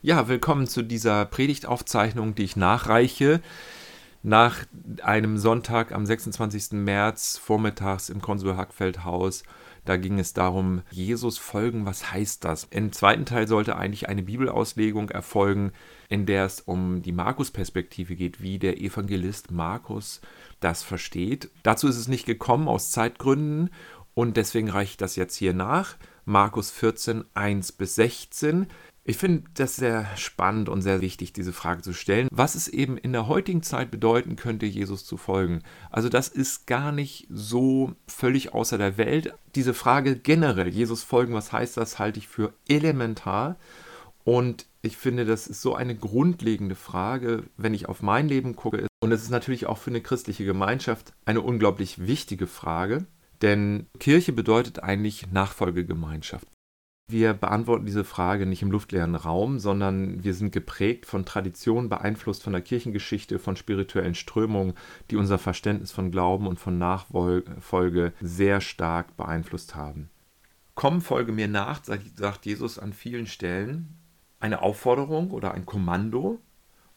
Ja, 0.00 0.28
willkommen 0.28 0.68
zu 0.68 0.82
dieser 0.82 1.24
Predigtaufzeichnung, 1.24 2.36
die 2.36 2.44
ich 2.44 2.54
nachreiche. 2.54 3.40
Nach 4.22 4.64
einem 5.02 5.38
Sonntag 5.38 5.90
am 5.90 6.06
26. 6.06 6.70
März 6.72 7.36
vormittags 7.36 8.08
im 8.08 8.22
Konsul 8.22 8.56
Hackfeld 8.56 9.04
Haus. 9.04 9.42
Da 9.84 9.96
ging 9.96 10.20
es 10.20 10.34
darum, 10.34 10.82
Jesus 10.92 11.38
folgen, 11.38 11.84
was 11.84 12.12
heißt 12.12 12.44
das? 12.44 12.68
Im 12.70 12.92
zweiten 12.92 13.24
Teil 13.24 13.48
sollte 13.48 13.74
eigentlich 13.74 14.08
eine 14.08 14.22
Bibelauslegung 14.22 15.10
erfolgen, 15.10 15.72
in 16.08 16.26
der 16.26 16.44
es 16.44 16.60
um 16.60 17.02
die 17.02 17.10
Markus-Perspektive 17.10 18.14
geht, 18.14 18.40
wie 18.40 18.60
der 18.60 18.80
Evangelist 18.80 19.50
Markus 19.50 20.20
das 20.60 20.84
versteht. 20.84 21.50
Dazu 21.64 21.88
ist 21.88 21.96
es 21.96 22.06
nicht 22.06 22.24
gekommen 22.24 22.68
aus 22.68 22.92
Zeitgründen 22.92 23.70
und 24.14 24.36
deswegen 24.36 24.70
reiche 24.70 24.92
ich 24.92 24.96
das 24.96 25.16
jetzt 25.16 25.34
hier 25.34 25.54
nach. 25.54 25.96
Markus 26.24 26.70
14, 26.70 27.24
1 27.32 27.72
bis 27.72 27.94
16. 27.94 28.66
Ich 29.08 29.16
finde 29.16 29.44
das 29.54 29.76
sehr 29.76 30.06
spannend 30.18 30.68
und 30.68 30.82
sehr 30.82 31.00
wichtig, 31.00 31.32
diese 31.32 31.54
Frage 31.54 31.80
zu 31.80 31.94
stellen, 31.94 32.28
was 32.30 32.54
es 32.54 32.68
eben 32.68 32.98
in 32.98 33.14
der 33.14 33.26
heutigen 33.26 33.62
Zeit 33.62 33.90
bedeuten 33.90 34.36
könnte, 34.36 34.66
Jesus 34.66 35.06
zu 35.06 35.16
folgen. 35.16 35.62
Also 35.90 36.10
das 36.10 36.28
ist 36.28 36.66
gar 36.66 36.92
nicht 36.92 37.26
so 37.30 37.94
völlig 38.06 38.52
außer 38.52 38.76
der 38.76 38.98
Welt. 38.98 39.32
Diese 39.54 39.72
Frage 39.72 40.16
generell, 40.16 40.68
Jesus 40.68 41.04
folgen, 41.04 41.32
was 41.32 41.52
heißt 41.52 41.78
das, 41.78 41.98
halte 41.98 42.18
ich 42.18 42.28
für 42.28 42.52
elementar. 42.68 43.56
Und 44.24 44.66
ich 44.82 44.98
finde, 44.98 45.24
das 45.24 45.46
ist 45.46 45.62
so 45.62 45.74
eine 45.74 45.94
grundlegende 45.94 46.74
Frage, 46.74 47.44
wenn 47.56 47.72
ich 47.72 47.88
auf 47.88 48.02
mein 48.02 48.28
Leben 48.28 48.56
gucke. 48.56 48.88
Und 49.00 49.10
es 49.10 49.22
ist 49.22 49.30
natürlich 49.30 49.64
auch 49.64 49.78
für 49.78 49.88
eine 49.88 50.02
christliche 50.02 50.44
Gemeinschaft 50.44 51.14
eine 51.24 51.40
unglaublich 51.40 52.06
wichtige 52.06 52.46
Frage. 52.46 53.06
Denn 53.40 53.86
Kirche 53.98 54.34
bedeutet 54.34 54.82
eigentlich 54.82 55.32
Nachfolgegemeinschaft. 55.32 56.46
Wir 57.10 57.32
beantworten 57.32 57.86
diese 57.86 58.04
Frage 58.04 58.44
nicht 58.44 58.60
im 58.60 58.70
luftleeren 58.70 59.14
Raum, 59.14 59.58
sondern 59.58 60.22
wir 60.22 60.34
sind 60.34 60.52
geprägt 60.52 61.06
von 61.06 61.24
Traditionen, 61.24 61.88
beeinflusst 61.88 62.42
von 62.42 62.52
der 62.52 62.60
Kirchengeschichte, 62.60 63.38
von 63.38 63.56
spirituellen 63.56 64.14
Strömungen, 64.14 64.74
die 65.10 65.16
unser 65.16 65.38
Verständnis 65.38 65.90
von 65.90 66.10
Glauben 66.10 66.46
und 66.46 66.60
von 66.60 66.76
Nachfolge 66.76 68.12
sehr 68.20 68.60
stark 68.60 69.16
beeinflusst 69.16 69.74
haben. 69.74 70.10
Komm, 70.74 71.00
folge 71.00 71.32
mir 71.32 71.48
nach, 71.48 71.82
sagt 71.82 72.44
Jesus 72.44 72.78
an 72.78 72.92
vielen 72.92 73.26
Stellen. 73.26 73.96
Eine 74.38 74.60
Aufforderung 74.60 75.30
oder 75.30 75.54
ein 75.54 75.64
Kommando. 75.64 76.40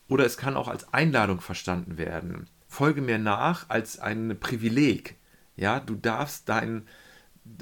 Oder 0.10 0.26
es 0.26 0.36
kann 0.36 0.58
auch 0.58 0.68
als 0.68 0.94
Einladung 0.94 1.40
verstanden 1.40 1.98
werden. 1.98 2.48
Folge 2.68 3.02
mir 3.02 3.18
nach 3.18 3.70
als 3.70 3.98
ein 3.98 4.38
Privileg. 4.42 5.16
Ja, 5.56 5.80
du 5.80 5.96
darfst 5.96 6.50
dein, 6.50 6.84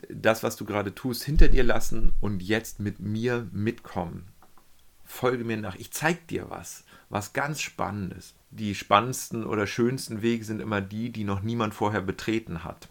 das, 0.10 0.44
was 0.44 0.56
du 0.56 0.66
gerade 0.66 0.94
tust, 0.96 1.24
hinter 1.24 1.48
dir 1.48 1.64
lassen 1.64 2.14
und 2.20 2.42
jetzt 2.42 2.80
mit 2.80 3.00
mir 3.00 3.48
mitkommen. 3.52 4.28
Folge 5.04 5.44
mir 5.44 5.58
nach. 5.58 5.76
Ich 5.76 5.92
zeig 5.92 6.28
dir 6.28 6.50
was, 6.50 6.84
was 7.10 7.34
ganz 7.34 7.62
Spannendes. 7.62 8.36
Die 8.52 8.76
spannendsten 8.76 9.46
oder 9.46 9.68
schönsten 9.68 10.22
Wege 10.22 10.44
sind 10.44 10.62
immer 10.62 10.82
die, 10.82 11.12
die 11.12 11.24
noch 11.24 11.42
niemand 11.42 11.74
vorher 11.74 12.02
betreten 12.02 12.64
hat. 12.64 12.88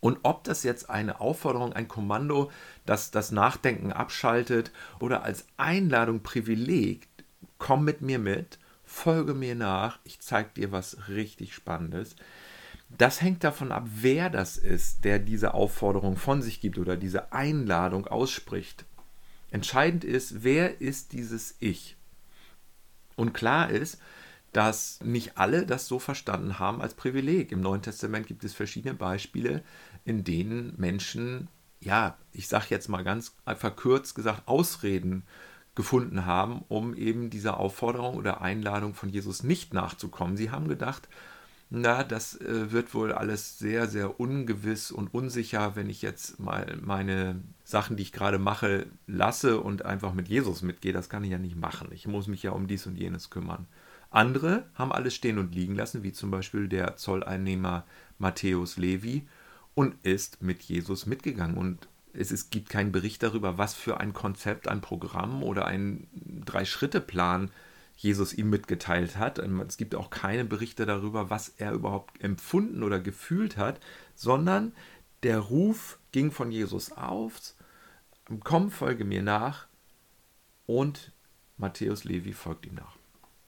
Und 0.00 0.18
ob 0.22 0.44
das 0.44 0.62
jetzt 0.62 0.88
eine 0.90 1.20
Aufforderung, 1.20 1.72
ein 1.72 1.88
Kommando, 1.88 2.50
das 2.84 3.10
das 3.10 3.32
Nachdenken 3.32 3.92
abschaltet 3.92 4.70
oder 5.00 5.24
als 5.24 5.46
Einladung, 5.56 6.22
Privileg, 6.22 7.08
komm 7.58 7.84
mit 7.84 8.02
mir 8.02 8.18
mit, 8.18 8.58
folge 8.84 9.34
mir 9.34 9.54
nach, 9.54 9.98
ich 10.04 10.20
zeig 10.20 10.54
dir 10.54 10.70
was 10.70 11.08
richtig 11.08 11.54
Spannendes. 11.54 12.14
Das 12.98 13.20
hängt 13.20 13.44
davon 13.44 13.72
ab, 13.72 13.86
wer 13.86 14.30
das 14.30 14.56
ist, 14.56 15.04
der 15.04 15.18
diese 15.18 15.54
Aufforderung 15.54 16.16
von 16.16 16.40
sich 16.40 16.60
gibt 16.60 16.78
oder 16.78 16.96
diese 16.96 17.32
Einladung 17.32 18.06
ausspricht. 18.06 18.84
Entscheidend 19.50 20.04
ist, 20.04 20.42
wer 20.44 20.80
ist 20.80 21.12
dieses 21.12 21.56
Ich? 21.60 21.96
Und 23.16 23.32
klar 23.34 23.70
ist, 23.70 23.98
dass 24.52 25.00
nicht 25.02 25.36
alle 25.36 25.66
das 25.66 25.86
so 25.86 25.98
verstanden 25.98 26.58
haben 26.58 26.80
als 26.80 26.94
Privileg. 26.94 27.52
Im 27.52 27.60
Neuen 27.60 27.82
Testament 27.82 28.26
gibt 28.26 28.44
es 28.44 28.54
verschiedene 28.54 28.94
Beispiele, 28.94 29.62
in 30.04 30.24
denen 30.24 30.72
Menschen, 30.78 31.48
ja, 31.80 32.16
ich 32.32 32.48
sage 32.48 32.66
jetzt 32.70 32.88
mal 32.88 33.04
ganz 33.04 33.34
verkürzt 33.56 34.14
gesagt, 34.14 34.48
Ausreden 34.48 35.24
gefunden 35.74 36.24
haben, 36.24 36.64
um 36.68 36.94
eben 36.94 37.28
dieser 37.28 37.60
Aufforderung 37.60 38.16
oder 38.16 38.40
Einladung 38.40 38.94
von 38.94 39.10
Jesus 39.10 39.42
nicht 39.42 39.74
nachzukommen. 39.74 40.38
Sie 40.38 40.50
haben 40.50 40.68
gedacht, 40.68 41.06
na, 41.68 42.04
das 42.04 42.40
äh, 42.40 42.70
wird 42.70 42.94
wohl 42.94 43.12
alles 43.12 43.58
sehr, 43.58 43.88
sehr 43.88 44.20
ungewiss 44.20 44.92
und 44.92 45.12
unsicher, 45.12 45.74
wenn 45.74 45.90
ich 45.90 46.00
jetzt 46.00 46.38
mal 46.38 46.78
meine 46.80 47.42
Sachen, 47.64 47.96
die 47.96 48.04
ich 48.04 48.12
gerade 48.12 48.38
mache, 48.38 48.86
lasse 49.06 49.60
und 49.60 49.84
einfach 49.84 50.14
mit 50.14 50.28
Jesus 50.28 50.62
mitgehe. 50.62 50.92
Das 50.92 51.08
kann 51.08 51.24
ich 51.24 51.30
ja 51.30 51.38
nicht 51.38 51.56
machen. 51.56 51.88
Ich 51.90 52.06
muss 52.06 52.28
mich 52.28 52.44
ja 52.44 52.52
um 52.52 52.68
dies 52.68 52.86
und 52.86 52.96
jenes 52.96 53.30
kümmern. 53.30 53.66
Andere 54.10 54.64
haben 54.74 54.92
alles 54.92 55.14
stehen 55.14 55.38
und 55.38 55.54
liegen 55.54 55.74
lassen, 55.74 56.04
wie 56.04 56.12
zum 56.12 56.30
Beispiel 56.30 56.68
der 56.68 56.96
Zolleinnehmer 56.96 57.84
Matthäus 58.18 58.76
Levi, 58.76 59.26
und 59.74 59.94
ist 60.04 60.42
mit 60.42 60.62
Jesus 60.62 61.04
mitgegangen. 61.04 61.58
Und 61.58 61.88
es, 62.14 62.30
es 62.30 62.48
gibt 62.48 62.70
keinen 62.70 62.92
Bericht 62.92 63.22
darüber, 63.22 63.58
was 63.58 63.74
für 63.74 63.98
ein 64.00 64.12
Konzept, 64.12 64.68
ein 64.68 64.80
Programm 64.80 65.42
oder 65.42 65.66
ein 65.66 66.06
Drei-Schritte-Plan 66.44 67.50
Jesus 67.96 68.34
ihm 68.34 68.50
mitgeteilt 68.50 69.16
hat. 69.16 69.38
Es 69.38 69.76
gibt 69.76 69.94
auch 69.94 70.10
keine 70.10 70.44
Berichte 70.44 70.86
darüber, 70.86 71.30
was 71.30 71.48
er 71.48 71.72
überhaupt 71.72 72.22
empfunden 72.22 72.82
oder 72.82 73.00
gefühlt 73.00 73.56
hat, 73.56 73.80
sondern 74.14 74.72
der 75.22 75.38
Ruf 75.38 75.98
ging 76.12 76.30
von 76.30 76.52
Jesus 76.52 76.92
auf, 76.92 77.54
komm, 78.44 78.70
folge 78.70 79.04
mir 79.04 79.22
nach 79.22 79.66
und 80.66 81.12
Matthäus 81.56 82.04
Levi 82.04 82.32
folgt 82.32 82.66
ihm 82.66 82.74
nach. 82.74 82.96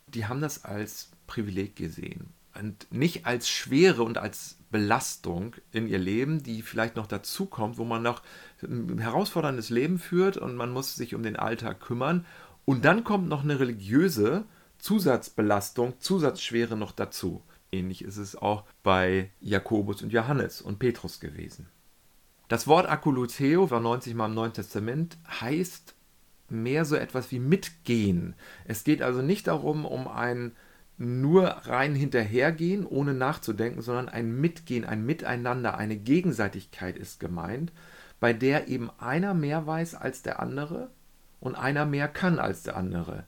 Die 0.06 0.26
haben 0.26 0.40
das 0.40 0.64
als 0.64 1.10
Privileg 1.26 1.76
gesehen 1.76 2.32
und 2.58 2.90
nicht 2.90 3.26
als 3.26 3.48
Schwere 3.48 4.02
und 4.02 4.18
als 4.18 4.56
Belastung 4.70 5.54
in 5.72 5.86
ihr 5.86 5.98
Leben, 5.98 6.42
die 6.42 6.62
vielleicht 6.62 6.96
noch 6.96 7.06
dazukommt, 7.06 7.78
wo 7.78 7.84
man 7.84 8.02
noch 8.02 8.22
ein 8.62 8.98
herausforderndes 8.98 9.70
Leben 9.70 9.98
führt 9.98 10.36
und 10.36 10.56
man 10.56 10.70
muss 10.70 10.94
sich 10.94 11.14
um 11.14 11.22
den 11.22 11.36
Alltag 11.36 11.80
kümmern 11.80 12.26
und 12.68 12.84
dann 12.84 13.02
kommt 13.02 13.30
noch 13.30 13.44
eine 13.44 13.60
religiöse 13.60 14.44
Zusatzbelastung, 14.76 15.94
Zusatzschwere 16.00 16.76
noch 16.76 16.92
dazu. 16.92 17.40
Ähnlich 17.72 18.04
ist 18.04 18.18
es 18.18 18.36
auch 18.36 18.64
bei 18.82 19.30
Jakobus 19.40 20.02
und 20.02 20.12
Johannes 20.12 20.60
und 20.60 20.78
Petrus 20.78 21.18
gewesen. 21.18 21.70
Das 22.48 22.66
Wort 22.66 22.86
Akuluteo 22.86 23.70
war 23.70 23.80
90 23.80 24.14
Mal 24.14 24.26
im 24.26 24.34
Neuen 24.34 24.52
Testament, 24.52 25.16
heißt 25.40 25.94
mehr 26.50 26.84
so 26.84 26.96
etwas 26.96 27.32
wie 27.32 27.38
mitgehen. 27.38 28.34
Es 28.66 28.84
geht 28.84 29.00
also 29.00 29.22
nicht 29.22 29.46
darum, 29.46 29.86
um 29.86 30.06
ein 30.06 30.52
nur 30.98 31.46
rein 31.46 31.94
hinterhergehen, 31.94 32.84
ohne 32.84 33.14
nachzudenken, 33.14 33.80
sondern 33.80 34.10
ein 34.10 34.42
Mitgehen, 34.42 34.84
ein 34.84 35.06
Miteinander, 35.06 35.78
eine 35.78 35.96
Gegenseitigkeit 35.96 36.98
ist 36.98 37.18
gemeint, 37.18 37.72
bei 38.20 38.34
der 38.34 38.68
eben 38.68 38.90
einer 38.98 39.32
mehr 39.32 39.66
weiß 39.66 39.94
als 39.94 40.20
der 40.20 40.40
andere 40.40 40.90
und 41.40 41.54
einer 41.54 41.86
mehr 41.86 42.08
kann 42.08 42.38
als 42.38 42.62
der 42.62 42.76
andere. 42.76 43.24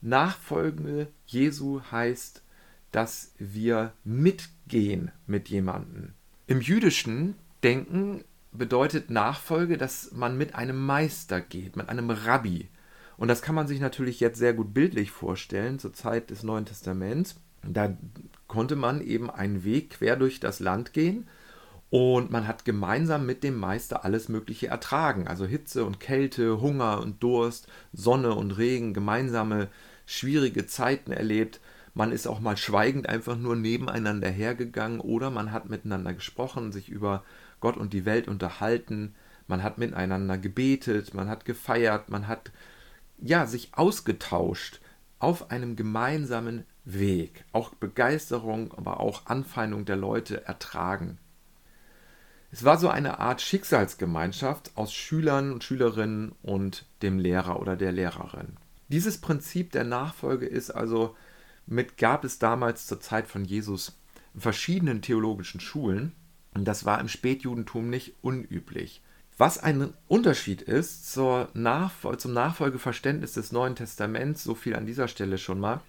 Nachfolgende 0.00 1.08
Jesu 1.26 1.80
heißt, 1.90 2.42
dass 2.90 3.32
wir 3.38 3.92
mitgehen 4.04 5.10
mit 5.26 5.48
jemandem. 5.48 6.12
Im 6.46 6.60
jüdischen 6.60 7.36
Denken 7.62 8.24
bedeutet 8.50 9.10
Nachfolge, 9.10 9.78
dass 9.78 10.12
man 10.12 10.36
mit 10.36 10.54
einem 10.54 10.84
Meister 10.84 11.40
geht, 11.40 11.76
mit 11.76 11.88
einem 11.88 12.10
Rabbi. 12.10 12.68
Und 13.16 13.28
das 13.28 13.40
kann 13.40 13.54
man 13.54 13.68
sich 13.68 13.80
natürlich 13.80 14.20
jetzt 14.20 14.38
sehr 14.38 14.52
gut 14.52 14.74
bildlich 14.74 15.10
vorstellen 15.10 15.78
zur 15.78 15.92
Zeit 15.94 16.30
des 16.30 16.42
Neuen 16.42 16.66
Testaments. 16.66 17.36
Da 17.62 17.96
konnte 18.48 18.76
man 18.76 19.00
eben 19.00 19.30
einen 19.30 19.64
Weg 19.64 19.90
quer 19.90 20.16
durch 20.16 20.40
das 20.40 20.60
Land 20.60 20.92
gehen 20.92 21.28
und 21.92 22.30
man 22.30 22.48
hat 22.48 22.64
gemeinsam 22.64 23.26
mit 23.26 23.44
dem 23.44 23.58
Meister 23.58 24.02
alles 24.02 24.30
Mögliche 24.30 24.68
ertragen. 24.68 25.28
Also 25.28 25.44
Hitze 25.44 25.84
und 25.84 26.00
Kälte, 26.00 26.58
Hunger 26.58 27.02
und 27.02 27.22
Durst, 27.22 27.68
Sonne 27.92 28.34
und 28.34 28.52
Regen, 28.52 28.94
gemeinsame 28.94 29.68
schwierige 30.06 30.66
Zeiten 30.66 31.12
erlebt. 31.12 31.60
Man 31.92 32.10
ist 32.10 32.26
auch 32.26 32.40
mal 32.40 32.56
schweigend 32.56 33.10
einfach 33.10 33.36
nur 33.36 33.56
nebeneinander 33.56 34.30
hergegangen 34.30 35.00
oder 35.00 35.28
man 35.28 35.52
hat 35.52 35.68
miteinander 35.68 36.14
gesprochen, 36.14 36.72
sich 36.72 36.88
über 36.88 37.24
Gott 37.60 37.76
und 37.76 37.92
die 37.92 38.06
Welt 38.06 38.26
unterhalten. 38.26 39.14
Man 39.46 39.62
hat 39.62 39.76
miteinander 39.76 40.38
gebetet, 40.38 41.12
man 41.12 41.28
hat 41.28 41.44
gefeiert, 41.44 42.08
man 42.08 42.26
hat 42.26 42.52
ja 43.18 43.44
sich 43.44 43.68
ausgetauscht 43.72 44.80
auf 45.18 45.50
einem 45.50 45.76
gemeinsamen 45.76 46.64
Weg. 46.86 47.44
Auch 47.52 47.74
Begeisterung, 47.74 48.72
aber 48.72 48.98
auch 49.00 49.26
Anfeindung 49.26 49.84
der 49.84 49.96
Leute 49.96 50.46
ertragen. 50.46 51.18
Es 52.54 52.64
war 52.64 52.78
so 52.78 52.90
eine 52.90 53.18
Art 53.18 53.40
Schicksalsgemeinschaft 53.40 54.72
aus 54.74 54.92
Schülern 54.92 55.52
und 55.52 55.64
Schülerinnen 55.64 56.32
und 56.42 56.84
dem 57.00 57.18
Lehrer 57.18 57.58
oder 57.58 57.76
der 57.76 57.92
Lehrerin. 57.92 58.58
Dieses 58.88 59.16
Prinzip 59.16 59.72
der 59.72 59.84
Nachfolge 59.84 60.44
ist 60.44 60.70
also 60.70 61.16
mit 61.66 61.96
gab 61.96 62.24
es 62.24 62.38
damals 62.38 62.86
zur 62.86 63.00
Zeit 63.00 63.26
von 63.26 63.46
Jesus 63.46 63.96
in 64.34 64.42
verschiedenen 64.42 65.00
theologischen 65.00 65.60
Schulen 65.60 66.12
und 66.52 66.66
das 66.66 66.84
war 66.84 67.00
im 67.00 67.08
Spätjudentum 67.08 67.88
nicht 67.88 68.16
unüblich. 68.20 69.02
Was 69.38 69.58
ein 69.58 69.94
Unterschied 70.06 70.60
ist 70.60 71.10
zur 71.10 71.48
Nachfol 71.54 72.18
zum 72.18 72.34
Nachfolgeverständnis 72.34 73.32
des 73.32 73.52
Neuen 73.52 73.76
Testaments, 73.76 74.44
so 74.44 74.54
viel 74.54 74.76
an 74.76 74.84
dieser 74.84 75.08
Stelle 75.08 75.38
schon 75.38 75.58
mal, 75.58 75.80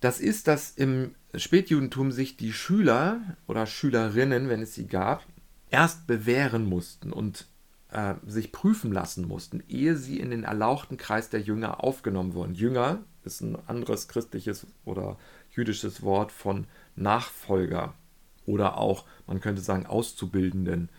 das 0.00 0.18
ist, 0.18 0.48
dass 0.48 0.72
im 0.72 1.14
Spätjudentum 1.36 2.10
sich 2.10 2.36
die 2.36 2.52
Schüler 2.52 3.20
oder 3.46 3.66
Schülerinnen, 3.66 4.48
wenn 4.48 4.60
es 4.60 4.74
sie 4.74 4.88
gab, 4.88 5.24
erst 5.74 6.06
bewähren 6.06 6.66
mussten 6.66 7.12
und 7.12 7.48
äh, 7.90 8.14
sich 8.24 8.52
prüfen 8.52 8.92
lassen 8.92 9.26
mussten, 9.26 9.60
ehe 9.68 9.96
sie 9.96 10.20
in 10.20 10.30
den 10.30 10.44
erlauchten 10.44 10.96
Kreis 10.96 11.30
der 11.30 11.40
Jünger 11.40 11.82
aufgenommen 11.82 12.34
wurden. 12.34 12.54
Jünger 12.54 13.00
ist 13.24 13.40
ein 13.40 13.58
anderes 13.66 14.06
christliches 14.06 14.68
oder 14.84 15.18
jüdisches 15.50 16.02
Wort 16.02 16.30
von 16.30 16.68
Nachfolger 16.94 17.94
oder 18.46 18.78
auch, 18.78 19.04
man 19.26 19.40
könnte 19.40 19.62
sagen, 19.62 19.86
Auszubildenden. 19.86 20.90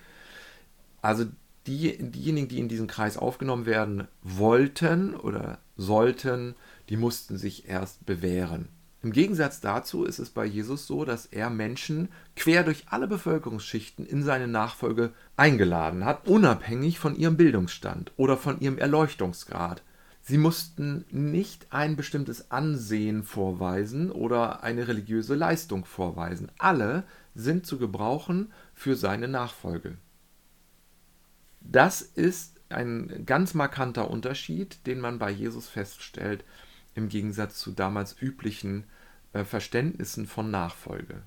Also 1.01 1.24
die, 1.68 1.98
diejenigen, 2.12 2.50
die 2.50 2.60
in 2.60 2.68
diesen 2.68 2.88
Kreis 2.88 3.18
aufgenommen 3.18 3.66
werden 3.66 4.10
wollten 4.24 5.16
oder 5.16 5.60
sollten, 5.78 6.54
die 6.89 6.98
mussten 6.98 7.38
sich 7.38 7.69
erst 7.69 8.06
bewähren. 8.06 8.68
Im 9.06 9.12
Gegensatz 9.12 9.62
dazu 9.62 10.04
ist 10.04 10.18
es 10.18 10.31
bei 10.31 10.46
Jesus 10.46 10.88
so, 10.88 11.06
dass 11.06 11.28
er 11.28 11.52
Menschen 11.52 12.10
quer 12.36 12.63
durch 12.63 12.86
alle 12.90 13.06
Bevölkerungsschichten 13.06 14.04
in 14.04 14.24
seine 14.24 14.48
Nachfolge 14.48 15.13
eingeladen 15.38 16.06
hat, 16.06 16.28
unabhängig 16.28 16.98
von 16.98 17.16
ihrem 17.16 17.38
Bildungsstand 17.38 18.13
oder 18.18 18.36
von 18.36 18.60
ihrem 18.60 18.80
Erleuchtungsgrad. 18.80 19.84
Sie 20.24 20.40
mussten 20.40 21.06
nicht 21.12 21.68
ein 21.69 21.96
bestimmtes 21.96 22.50
Ansehen 22.50 23.22
vorweisen 23.22 24.10
oder 24.10 24.63
eine 24.63 24.88
religiöse 24.88 25.36
Leistung 25.36 25.86
vorweisen. 25.86 26.52
Alle 26.57 27.04
sind 27.36 27.68
zu 27.68 27.78
gebrauchen 27.78 28.52
für 28.74 28.96
seine 28.96 29.28
Nachfolge. 29.28 30.00
Das 31.62 32.02
ist 32.02 32.60
ein 32.69 33.22
ganz 33.28 33.54
markanter 33.54 34.10
Unterschied, 34.10 34.88
den 34.88 35.00
man 35.00 35.19
bei 35.19 35.30
Jesus 35.30 35.68
feststellt, 35.68 36.44
im 36.96 37.07
Gegensatz 37.07 37.60
zu 37.60 37.72
damals 37.72 38.19
üblichen 38.19 38.86
äh, 39.36 39.44
Verständnissen 39.44 40.28
von 40.28 40.50
Nachfolge. 40.50 41.22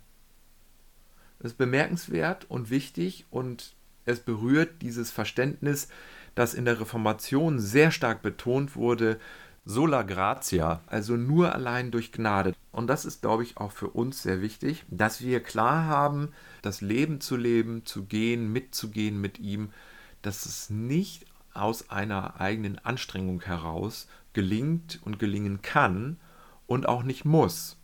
Das 1.39 1.53
ist 1.53 1.59
bemerkenswert 1.59 2.47
und 2.49 2.71
wichtig 2.71 3.27
und 3.31 3.77
es 4.07 4.21
berührt 4.21 4.81
dieses 4.81 5.11
Verständnis, 5.11 5.89
das 6.35 6.55
in 6.55 6.65
der 6.65 6.81
Reformation 6.81 7.59
sehr 7.59 7.91
stark 7.91 8.23
betont 8.23 8.77
wurde, 8.77 9.21
sola 9.67 10.03
gratia, 10.03 10.81
also 10.87 11.17
nur 11.17 11.55
allein 11.55 11.91
durch 11.91 12.11
Gnade. 12.11 12.55
Und 12.73 12.87
das 12.87 13.05
ist, 13.05 13.21
glaube 13.21 13.43
ich, 13.43 13.59
auch 13.59 13.73
für 13.73 13.89
uns 13.91 14.23
sehr 14.23 14.41
wichtig, 14.41 14.87
dass 14.89 15.21
wir 15.21 15.41
klar 15.43 15.85
haben, 15.85 16.33
das 16.63 16.81
Leben 16.81 17.21
zu 17.21 17.37
leben, 17.37 17.85
zu 17.85 18.07
gehen, 18.07 18.51
mitzugehen 18.51 19.21
mit 19.21 19.39
ihm, 19.39 19.71
dass 20.23 20.47
es 20.47 20.71
nicht 20.71 21.27
aus 21.53 21.91
einer 21.91 22.41
eigenen 22.41 22.79
Anstrengung 22.79 23.43
heraus 23.43 24.09
gelingt 24.33 24.99
und 25.05 25.19
gelingen 25.19 25.61
kann 25.61 26.17
und 26.67 26.89
auch 26.89 27.03
nicht 27.03 27.27
muss. 27.27 27.78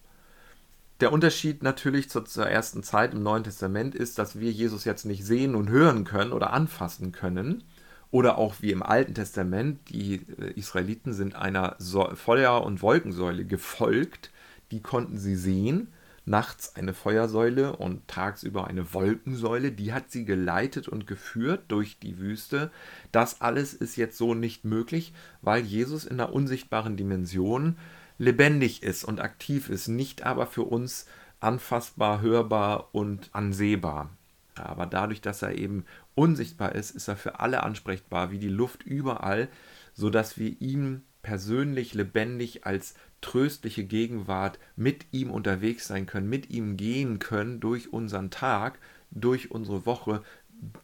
Der 1.04 1.12
Unterschied 1.12 1.62
natürlich 1.62 2.08
zur, 2.08 2.24
zur, 2.24 2.46
ersten 2.46 2.82
Zeit 2.82 3.12
im 3.12 3.22
Neuen 3.22 3.44
Testament 3.44 3.94
ist, 3.94 4.18
dass 4.18 4.40
wir 4.40 4.50
Jesus 4.50 4.86
jetzt 4.86 5.04
nicht 5.04 5.22
sehen 5.22 5.54
und 5.54 5.68
hören 5.68 6.04
können 6.04 6.32
oder 6.32 6.54
anfassen 6.54 7.12
können. 7.12 7.62
Oder 8.10 8.38
auch 8.38 8.54
wie 8.62 8.70
im 8.70 8.82
Alten 8.82 9.12
Testament, 9.12 9.90
die 9.90 10.22
äh, 10.40 10.52
Israeliten 10.56 11.12
sind 11.12 11.34
einer 11.34 11.76
so 11.78 12.08
Feuer- 12.14 12.64
und 12.64 12.80
Wolkensäule 12.80 13.44
gefolgt, 13.44 14.30
die 14.70 14.80
konnten 14.80 15.18
sie 15.18 15.36
sehen. 15.36 15.88
Nachts 16.24 16.74
eine 16.74 16.94
Feuersäule 16.94 17.76
und 17.76 18.08
tagsüber 18.08 18.66
eine 18.66 18.94
Wolkensäule, 18.94 19.72
die 19.72 19.92
hat 19.92 20.10
sie 20.10 20.24
geleitet 20.24 20.88
und 20.88 21.06
geführt 21.06 21.64
durch 21.68 21.98
die 21.98 22.18
Wüste. 22.18 22.70
Das 23.12 23.42
alles 23.42 23.74
ist 23.74 23.96
jetzt 23.96 24.16
so 24.16 24.32
nicht 24.32 24.64
möglich, 24.64 25.12
weil 25.42 25.64
Jesus 25.64 26.06
in 26.06 26.16
der 26.16 26.32
unsichtbaren 26.32 26.96
Dimension 26.96 27.76
lebendig 28.18 28.82
ist 28.82 29.04
und 29.04 29.20
aktiv 29.20 29.68
ist, 29.68 29.88
nicht 29.88 30.22
aber 30.24 30.46
für 30.46 30.62
uns 30.62 31.06
anfassbar, 31.40 32.20
hörbar 32.20 32.88
und 32.92 33.30
ansehbar. 33.32 34.10
Aber 34.54 34.86
dadurch, 34.86 35.20
dass 35.20 35.42
er 35.42 35.56
eben 35.56 35.84
unsichtbar 36.14 36.74
ist, 36.74 36.92
ist 36.92 37.08
er 37.08 37.16
für 37.16 37.40
alle 37.40 37.62
ansprechbar, 37.62 38.30
wie 38.30 38.38
die 38.38 38.48
Luft 38.48 38.82
überall, 38.84 39.48
sodass 39.94 40.38
wir 40.38 40.60
ihm 40.60 41.02
persönlich 41.22 41.94
lebendig 41.94 42.66
als 42.66 42.94
tröstliche 43.20 43.84
Gegenwart 43.84 44.58
mit 44.76 45.06
ihm 45.12 45.30
unterwegs 45.30 45.88
sein 45.88 46.06
können, 46.06 46.28
mit 46.28 46.50
ihm 46.50 46.76
gehen 46.76 47.18
können 47.18 47.58
durch 47.58 47.92
unseren 47.92 48.30
Tag, 48.30 48.78
durch 49.10 49.50
unsere 49.50 49.86
Woche 49.86 50.22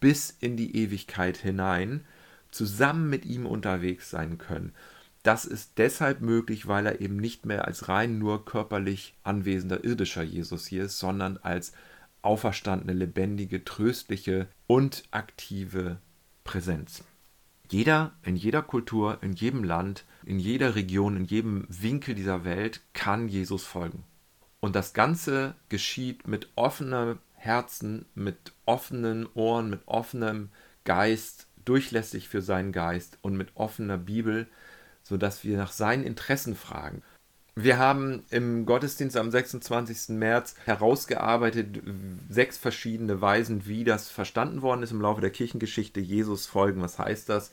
bis 0.01 0.37
in 0.41 0.57
die 0.57 0.77
Ewigkeit 0.77 1.37
hinein, 1.37 2.05
zusammen 2.51 3.09
mit 3.09 3.25
ihm 3.25 3.47
unterwegs 3.47 4.11
sein 4.11 4.39
können. 4.39 4.73
Das 5.23 5.45
ist 5.45 5.73
deshalb 5.77 6.23
möglich, 6.23 6.67
weil 6.67 6.87
er 6.87 7.01
eben 7.01 7.17
nicht 7.17 7.45
mehr 7.45 7.67
als 7.67 7.89
rein 7.89 8.19
nur 8.19 8.45
körperlich 8.45 9.15
anwesender 9.23 9.85
irdischer 9.85 10.23
Jesus 10.23 10.67
hier 10.67 10.85
ist, 10.85 10.99
sondern 10.99 11.37
als 11.39 11.73
auferstandene, 12.23 12.93
lebendige, 12.93 13.65
tröstliche 13.65 14.49
und 14.67 15.05
aktive 15.11 15.99
Präsenz. 16.45 17.05
Jeder 17.71 18.13
in 18.25 18.35
jeder 18.35 18.63
Kultur, 18.63 19.19
in 19.23 19.33
jedem 19.33 19.63
Land, 19.63 20.05
in 20.25 20.39
jeder 20.39 20.75
Region, 20.75 21.17
in 21.17 21.25
jedem 21.25 21.67
Winkel 21.69 22.15
dieser 22.15 22.45
Welt 22.45 22.81
kann 22.95 23.29
Jesus 23.29 23.65
folgen. 23.65 24.05
Und 24.59 24.75
das 24.75 24.93
Ganze 24.93 25.55
geschieht 25.69 26.27
mit 26.27 26.49
offenem 26.57 27.19
Herzen, 27.35 28.07
mit 28.15 28.53
offenen 28.67 29.27
Ohren, 29.35 29.71
mit 29.71 29.81
offenem 29.87 30.51
Geist, 30.85 31.47
durchlässig 31.65 32.29
für 32.29 32.43
seinen 32.43 32.73
Geist 32.73 33.19
und 33.23 33.37
mit 33.37 33.49
offener 33.55 33.99
Bibel, 33.99 34.47
sodass 35.03 35.45
wir 35.45 35.57
nach 35.57 35.73
seinen 35.73 36.05
Interessen 36.05 36.55
fragen. 36.55 37.03
Wir 37.57 37.79
haben 37.79 38.23
im 38.31 38.65
Gottesdienst 38.65 39.17
am 39.17 39.31
26. 39.31 40.17
März 40.17 40.55
herausgearbeitet 40.65 41.83
sechs 42.29 42.57
verschiedene 42.57 43.21
Weisen, 43.21 43.67
wie 43.67 43.85
das 43.85 44.09
verstanden 44.09 44.63
worden 44.63 44.83
ist 44.83 44.93
im 44.93 45.01
Laufe 45.01 45.21
der 45.21 45.31
Kirchengeschichte. 45.31 46.01
Jesus 46.01 46.47
folgen, 46.47 46.81
was 46.81 46.99
heißt 46.99 47.29
das? 47.29 47.51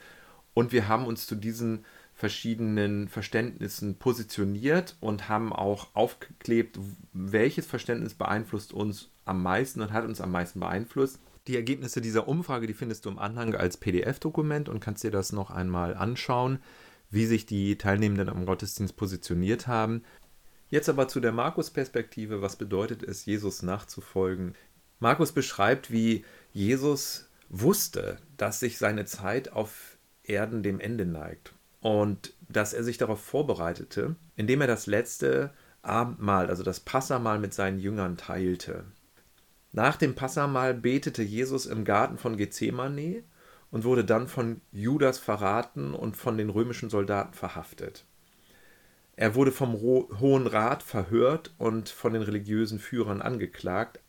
Und 0.53 0.71
wir 0.71 0.87
haben 0.87 1.05
uns 1.05 1.27
zu 1.27 1.35
diesen 1.35 1.83
verschiedenen 2.13 3.09
Verständnissen 3.09 3.97
positioniert 3.97 4.95
und 5.01 5.29
haben 5.29 5.51
auch 5.53 5.87
aufgeklebt, 5.93 6.79
welches 7.13 7.65
Verständnis 7.65 8.13
beeinflusst 8.13 8.73
uns 8.73 9.09
am 9.25 9.43
meisten 9.43 9.81
und 9.81 9.93
hat 9.93 10.05
uns 10.05 10.21
am 10.21 10.31
meisten 10.31 10.59
beeinflusst. 10.59 11.19
Die 11.47 11.55
Ergebnisse 11.55 12.01
dieser 12.01 12.27
Umfrage, 12.27 12.65
die 12.65 12.73
findest 12.73 13.05
du 13.05 13.09
im 13.09 13.19
Anhang 13.19 13.55
als 13.55 13.77
PDF-Dokument 13.77 14.67
und 14.67 14.79
kannst 14.79 15.03
dir 15.03 15.11
das 15.11 15.31
noch 15.31 15.51
einmal 15.51 15.95
anschauen 15.95 16.59
wie 17.09 17.25
sich 17.25 17.45
die 17.45 17.77
Teilnehmenden 17.77 18.29
am 18.29 18.45
Gottesdienst 18.45 18.95
positioniert 18.95 19.67
haben. 19.67 20.03
Jetzt 20.69 20.89
aber 20.89 21.07
zu 21.07 21.19
der 21.19 21.31
Markus-Perspektive. 21.31 22.41
Was 22.41 22.55
bedeutet 22.57 23.03
es, 23.03 23.25
Jesus 23.25 23.63
nachzufolgen? 23.63 24.55
Markus 24.99 25.31
beschreibt, 25.31 25.91
wie 25.91 26.25
Jesus 26.51 27.29
wusste, 27.49 28.17
dass 28.35 28.59
sich 28.59 28.77
seine 28.77 29.05
Zeit 29.05 29.53
auf 29.53 29.97
Erden 30.23 30.63
dem 30.63 30.79
Ende 30.79 31.05
neigt 31.05 31.53
und 31.79 32.33
dass 32.49 32.73
er 32.73 32.83
sich 32.83 32.97
darauf 32.97 33.21
vorbereitete, 33.21 34.15
indem 34.35 34.61
er 34.61 34.67
das 34.67 34.87
letzte 34.87 35.53
Abendmahl, 35.81 36.49
also 36.49 36.63
das 36.63 36.81
Passamal 36.81 37.39
mit 37.39 37.53
seinen 37.53 37.79
Jüngern 37.79 38.17
teilte. 38.17 38.83
Nach 39.71 39.95
dem 39.95 40.15
Passamal 40.15 40.73
betete 40.73 41.23
Jesus 41.23 41.65
im 41.65 41.85
Garten 41.85 42.17
von 42.17 42.35
Gethsemane 42.35 43.23
und 43.71 43.83
wurde 43.83 44.05
dann 44.05 44.27
von 44.27 44.61
Judas 44.71 45.19
verraten 45.19 45.93
und 45.93 46.17
von 46.17 46.37
den 46.37 46.49
römischen 46.49 46.89
Soldaten 46.89 47.33
verhaftet. 47.33 48.05
Er 49.15 49.33
wurde 49.33 49.51
vom 49.51 49.73
Hohen 49.73 50.45
Rat 50.45 50.83
verhört 50.83 51.53
und 51.57 51.89
von 51.89 52.13
den 52.13 52.21
religiösen 52.21 52.77
Führern 52.77 53.21
angeklagt. 53.21 53.99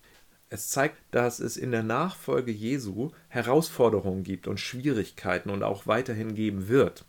Es 0.51 0.69
zeigt, 0.69 0.97
dass 1.11 1.41
es 1.41 1.57
in 1.57 1.71
der 1.71 1.83
Nachfolge 1.83 2.53
Jesu 2.53 3.11
Herausforderungen 3.29 4.23
gibt 4.23 4.47
und 4.47 4.61
Schwierigkeiten 4.61 5.51
und 5.51 5.63
auch 5.63 5.87
weiterhin 5.87 6.35
geben 6.35 6.69
wird. 6.69 7.07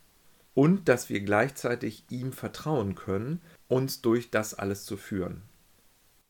Und 0.54 0.88
dass 0.88 1.10
wir 1.10 1.20
gleichzeitig 1.22 2.06
ihm 2.10 2.32
vertrauen 2.32 2.96
können, 2.96 3.42
uns 3.68 4.02
durch 4.02 4.32
das 4.32 4.54
alles 4.54 4.86
zu 4.86 4.96
führen. 4.98 5.42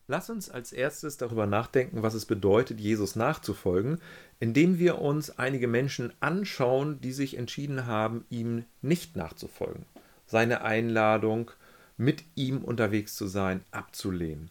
Lass 0.07 0.31
uns 0.31 0.49
als 0.49 0.71
erstes 0.71 1.17
darüber 1.17 1.45
nachdenken, 1.45 2.01
was 2.01 2.15
es 2.15 2.25
bedeutet, 2.25 2.79
Jesus 2.79 3.15
nachzufolgen, 3.15 3.99
indem 4.39 4.79
wir 4.79 4.99
uns 4.99 5.37
einige 5.37 5.67
Menschen 5.67 6.13
anschauen, 6.19 7.01
die 7.01 7.11
sich 7.11 7.37
entschieden 7.37 7.85
haben, 7.85 8.25
ihm 8.29 8.63
nicht 8.81 9.15
nachzufolgen, 9.15 9.85
seine 10.25 10.61
Einladung, 10.61 11.51
mit 11.97 12.23
ihm 12.35 12.63
unterwegs 12.63 13.15
zu 13.15 13.27
sein, 13.27 13.61
abzulehnen. 13.71 14.49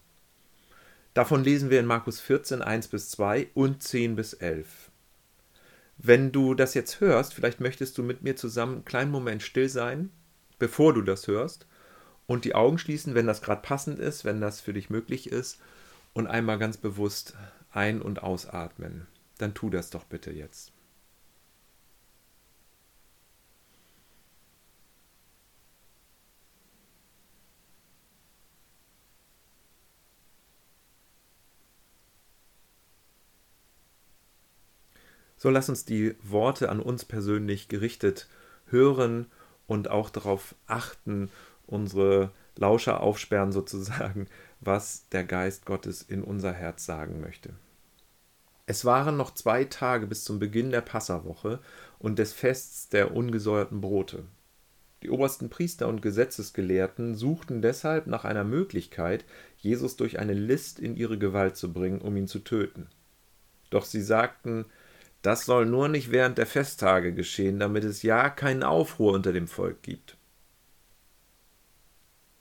Davon 1.15 1.43
lesen 1.43 1.71
wir 1.71 1.81
in 1.81 1.87
Markus 1.87 2.21
14, 2.21 2.61
1 2.61 2.89
bis 2.89 3.09
2 3.11 3.49
und 3.55 3.83
10 3.83 4.15
bis 4.15 4.35
11. 4.35 4.91
Wenn 5.97 6.31
du 6.31 6.55
das 6.55 6.75
jetzt 6.75 7.01
hörst, 7.01 7.35
vielleicht 7.35 7.61
möchtest 7.61 7.99
du 7.99 8.03
mit 8.03 8.23
mir 8.23 8.37
zusammen 8.37 8.75
einen 8.75 8.85
kleinen 8.85 9.11
Moment 9.11 9.43
still 9.43 9.69
sein, 9.69 10.11
bevor 10.59 10.95
du 10.95 11.03
das 11.03 11.27
hörst, 11.27 11.67
und 12.27 12.45
die 12.45 12.55
Augen 12.55 12.79
schließen, 12.79 13.15
wenn 13.15 13.27
das 13.27 13.41
gerade 13.41 13.63
passend 13.63 13.99
ist, 13.99 14.27
wenn 14.27 14.41
das 14.41 14.61
für 14.61 14.75
dich 14.75 14.91
möglich 14.91 15.33
ist, 15.33 15.59
und 16.13 16.27
einmal 16.27 16.59
ganz 16.59 16.77
bewusst 16.77 17.35
ein- 17.73 18.03
und 18.03 18.23
ausatmen 18.23 19.07
dann 19.39 19.55
tu 19.55 19.71
das 19.71 19.91
doch 19.91 20.05
bitte 20.05 20.33
jetzt. 20.33 20.73
So 35.39 35.51
lass 35.51 35.69
uns 35.69 35.85
die 35.85 36.17
Worte 36.23 36.69
an 36.69 36.81
uns 36.81 37.05
persönlich 37.05 37.69
gerichtet 37.69 38.29
hören 38.67 39.27
und 39.69 39.89
auch 39.89 40.11
darauf 40.11 40.57
achten, 40.67 41.31
unsere 41.67 42.33
Lauscher 42.57 43.01
aufsperren 43.01 43.53
sozusagen, 43.53 44.27
was 44.61 45.09
der 45.11 45.25
Geist 45.25 45.65
Gottes 45.65 46.03
in 46.03 46.25
unser 46.25 46.53
Herz 46.53 46.85
sagen 46.85 47.21
möchte. 47.21 47.55
Es 48.71 48.85
waren 48.85 49.17
noch 49.17 49.33
zwei 49.33 49.65
Tage 49.65 50.07
bis 50.07 50.25
zum 50.25 50.39
Beginn 50.39 50.71
der 50.71 50.83
Passawoche 50.83 51.59
und 51.99 52.19
des 52.19 52.35
Fests 52.35 52.91
der 52.91 53.15
ungesäuerten 53.15 53.81
Brote. 53.81 54.25
Die 55.03 55.09
obersten 55.09 55.49
Priester 55.49 55.89
und 55.89 56.03
Gesetzesgelehrten 56.03 57.15
suchten 57.15 57.63
deshalb 57.63 58.07
nach 58.07 58.27
einer 58.27 58.45
Möglichkeit, 58.45 59.25
Jesus 59.57 59.97
durch 59.97 60.19
eine 60.19 60.35
List 60.35 60.81
in 60.81 60.97
ihre 60.97 61.17
Gewalt 61.17 61.57
zu 61.57 61.73
bringen, 61.73 62.03
um 62.03 62.15
ihn 62.19 62.29
zu 62.29 62.41
töten. 62.41 62.89
Doch 63.71 63.87
sie 63.87 64.03
sagten, 64.03 64.67
das 65.23 65.47
soll 65.47 65.65
nur 65.65 65.89
nicht 65.89 66.11
während 66.11 66.37
der 66.37 66.47
Festtage 66.47 67.15
geschehen, 67.15 67.59
damit 67.59 67.85
es 67.85 68.03
ja 68.03 68.29
keinen 68.29 68.65
Aufruhr 68.65 69.15
unter 69.15 69.33
dem 69.33 69.49
Volk 69.49 69.81
gibt. 69.81 70.19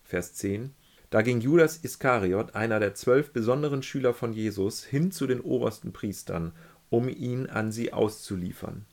Vers 0.04 0.34
10 0.34 0.74
Da 1.10 1.22
ging 1.22 1.40
Judas 1.40 1.78
Iskariot, 1.78 2.56
einer 2.56 2.80
der 2.80 2.94
zwölf 2.94 3.32
besonderen 3.32 3.82
Schüler 3.82 4.14
von 4.14 4.34
Jesus, 4.34 4.84
hin 4.84 5.12
zu 5.12 5.26
den 5.26 5.40
obersten 5.40 5.94
Priestern, 5.94 6.52
um 6.90 7.08
ihn 7.08 7.48
an 7.48 7.72
sie 7.72 7.94
auszuliefern. 7.94 8.86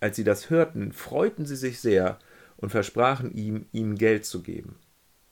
Als 0.00 0.16
sie 0.16 0.24
das 0.24 0.50
hörten, 0.50 0.92
freuten 0.92 1.46
sie 1.46 1.56
sich 1.56 1.80
sehr 1.80 2.18
und 2.56 2.70
versprachen 2.70 3.32
ihm, 3.34 3.66
ihm 3.72 3.96
Geld 3.96 4.26
zu 4.26 4.42
geben. 4.42 4.76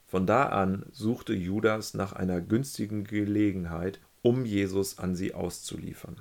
Von 0.06 0.26
da 0.26 0.46
an 0.46 0.86
suchte 0.92 1.34
Judas 1.34 1.94
nach 1.94 2.12
einer 2.12 2.40
günstigen 2.40 3.04
Gelegenheit, 3.04 4.00
um 4.22 4.44
Jesus 4.44 4.98
an 4.98 5.14
sie 5.14 5.34
auszuliefern. 5.34 6.16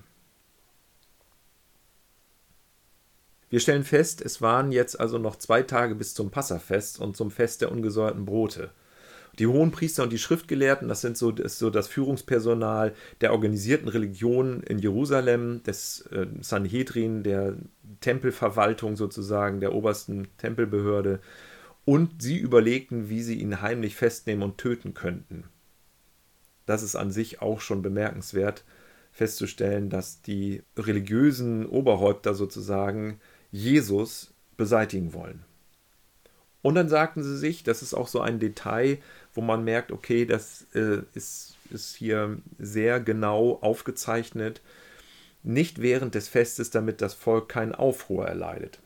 Wir 3.50 3.60
stellen 3.60 3.84
fest, 3.84 4.22
es 4.22 4.42
waren 4.42 4.72
jetzt 4.72 5.00
also 5.00 5.18
noch 5.18 5.38
zwei 5.38 5.62
Tage 5.62 5.96
bis 5.96 6.14
zum 6.14 6.32
Passafest 6.32 7.00
und 7.00 7.16
zum 7.16 7.32
Fest 7.32 7.62
der 7.62 7.72
ungesäuerten 7.72 8.26
Brote. 8.26 8.72
Die 9.40 9.48
Hohenpriester 9.48 10.04
und 10.04 10.14
die 10.14 10.18
Schriftgelehrten, 10.18 10.88
das 10.88 11.02
sind 11.02 11.18
so 11.18 11.32
das, 11.32 11.60
so 11.60 11.70
das 11.70 11.88
Führungspersonal 11.88 12.94
der 13.22 13.34
organisierten 13.34 13.90
Religion 13.90 14.64
in 14.64 14.80
Jerusalem, 14.80 15.62
des 15.64 16.02
äh, 16.12 16.28
Sanhedrin, 16.42 17.24
der 17.24 17.56
Tempelverwaltung 18.00 18.96
sozusagen, 18.96 19.60
der 19.60 19.74
obersten 19.74 20.28
Tempelbehörde. 20.38 21.20
Und 21.84 22.22
sie 22.22 22.38
überlegten, 22.38 23.10
wie 23.10 23.22
sie 23.22 23.36
ihn 23.36 23.62
heimlich 23.62 23.96
festnehmen 23.96 24.44
und 24.44 24.58
töten 24.58 24.94
könnten. 24.94 25.44
Das 26.66 26.82
ist 26.82 26.96
an 26.96 27.12
sich 27.12 27.42
auch 27.42 27.62
schon 27.62 27.82
bemerkenswert, 27.82 28.64
festzustellen, 29.12 29.90
dass 29.90 30.22
die 30.22 30.64
religiösen 30.78 31.66
Oberhäupter 31.66 32.34
sozusagen 32.34 33.20
Jesus 33.52 34.34
beseitigen 34.58 35.14
wollen. 35.14 35.46
Und 36.62 36.76
dann 36.76 36.90
sagten 36.90 37.24
sie 37.24 37.38
sich, 37.38 37.64
das 37.64 37.84
ist 37.84 37.94
auch 37.94 38.08
so 38.08 38.22
ein 38.22 38.40
Detail, 38.40 38.98
wo 39.36 39.42
man 39.42 39.64
merkt, 39.64 39.92
okay, 39.92 40.26
das 40.26 40.66
äh, 40.74 41.02
ist, 41.14 41.58
ist 41.70 41.96
hier 41.96 42.38
sehr 42.58 43.00
genau 43.00 43.60
aufgezeichnet, 43.62 44.62
nicht 45.44 45.82
während 45.82 46.16
des 46.16 46.28
Festes, 46.28 46.72
damit 46.72 47.02
das 47.02 47.14
Volk 47.14 47.50
keinen 47.50 47.76
Aufruhr 47.76 48.28
erleidet. 48.28 48.80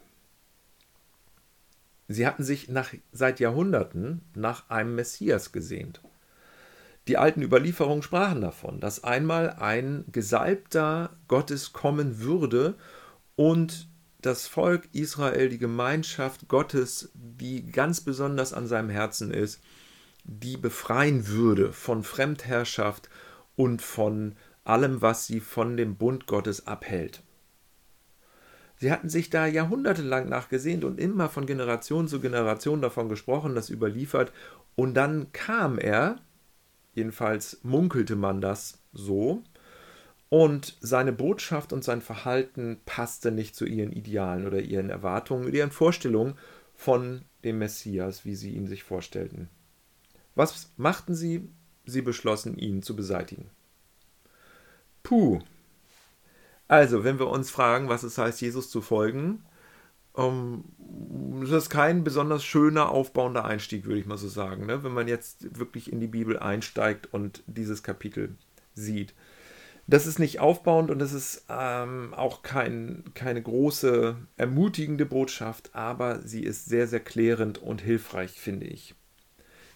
Sie 2.08 2.26
hatten 2.26 2.44
sich 2.44 2.68
nach, 2.70 2.94
seit 3.12 3.40
Jahrhunderten 3.40 4.22
nach 4.34 4.70
einem 4.70 4.96
Messias 4.96 5.52
gesehnt. 5.52 6.02
Die 7.08 7.18
alten 7.18 7.42
Überlieferungen 7.42 8.04
sprachen 8.04 8.42
davon, 8.42 8.80
dass 8.80 9.04
einmal 9.04 9.52
ein 9.52 10.06
Gesalbter 10.12 11.12
Gottes 11.28 11.72
kommen 11.72 12.20
würde 12.20 12.76
und 13.36 13.88
das 14.22 14.48
Volk 14.48 14.90
Israel, 14.92 15.50
die 15.50 15.60
Gemeinschaft 15.60 16.48
Gottes, 16.50 17.10
die 17.14 17.66
ganz 17.66 18.02
besonders 18.02 18.54
an 18.54 18.68
seinem 18.68 18.90
Herzen 18.90 19.32
ist, 19.32 19.62
die 20.30 20.58
befreien 20.58 21.28
würde 21.28 21.74
von 21.74 22.04
Fremdherrschaft 22.04 23.10
und 23.56 23.82
von 23.82 24.36
allem, 24.64 25.02
was 25.02 25.26
sie 25.26 25.40
von 25.40 25.76
dem 25.76 25.96
Bund 25.96 26.28
Gottes 26.28 26.68
abhält. 26.68 27.24
Sie 28.78 28.92
hatten 28.92 29.10
sich 29.10 29.30
da 29.30 29.46
jahrhundertelang 29.46 30.30
nachgesehnt 30.30 30.86
und 30.86 31.00
immer 31.00 31.28
von 31.28 31.46
Generation 31.46 32.08
zu 32.08 32.22
Generation 32.22 32.82
davon 32.82 33.10
gesprochen, 33.10 33.56
das 33.56 33.70
überliefert, 33.70 34.32
und 34.76 34.94
dann 34.94 35.34
kam 35.34 35.78
er, 35.78 36.22
jedenfalls 36.94 37.60
munkelte 37.64 38.16
man 38.16 38.40
das 38.40 38.80
so, 38.94 39.44
und 40.30 40.78
seine 40.80 41.12
Botschaft 41.12 41.74
und 41.74 41.84
sein 41.84 42.02
Verhalten 42.02 42.80
passte 42.86 43.32
nicht 43.32 43.56
zu 43.56 43.66
ihren 43.66 43.92
Idealen 43.92 44.46
oder 44.46 44.62
ihren 44.62 44.92
Erwartungen, 44.92 45.52
ihren 45.52 45.72
Vorstellungen 45.72 46.36
von 46.76 47.24
dem 47.44 47.58
Messias, 47.58 48.26
wie 48.26 48.36
sie 48.36 48.52
ihn 48.52 48.68
sich 48.68 48.84
vorstellten. 48.84 49.50
Was 50.36 50.72
machten 50.78 51.16
sie? 51.16 51.50
Sie 51.86 52.02
beschlossen, 52.02 52.58
ihn 52.58 52.84
zu 52.84 52.96
beseitigen. 52.96 53.50
Puh. 55.04 55.40
Also, 56.68 57.04
wenn 57.04 57.18
wir 57.18 57.28
uns 57.28 57.50
fragen, 57.50 57.90
was 57.90 58.04
es 58.04 58.18
heißt, 58.18 58.42
Jesus 58.42 58.70
zu 58.70 58.82
folgen, 58.82 59.44
ähm, 60.16 60.66
das 61.42 61.52
ist 61.52 61.70
kein 61.70 62.04
besonders 62.04 62.44
schöner, 62.44 62.92
aufbauender 62.92 63.46
Einstieg, 63.46 63.86
würde 63.86 64.00
ich 64.00 64.06
mal 64.06 64.18
so 64.18 64.28
sagen, 64.28 64.66
ne? 64.66 64.84
wenn 64.84 64.94
man 64.94 65.08
jetzt 65.08 65.58
wirklich 65.58 65.92
in 65.92 66.00
die 66.00 66.08
Bibel 66.08 66.38
einsteigt 66.38 67.12
und 67.14 67.44
dieses 67.48 67.84
Kapitel 67.84 68.36
sieht. 68.76 69.14
Das 69.88 70.06
ist 70.06 70.20
nicht 70.20 70.40
aufbauend 70.40 70.92
und 70.92 71.00
das 71.00 71.14
ist 71.14 71.46
ähm, 71.50 72.14
auch 72.14 72.44
kein, 72.44 73.06
keine 73.16 73.42
große, 73.42 74.18
ermutigende 74.38 75.08
Botschaft, 75.08 75.72
aber 75.74 76.22
sie 76.22 76.44
ist 76.44 76.66
sehr, 76.66 76.88
sehr 76.88 77.00
klärend 77.00 77.58
und 77.58 77.82
hilfreich, 77.82 78.40
finde 78.40 78.68
ich. 78.68 78.94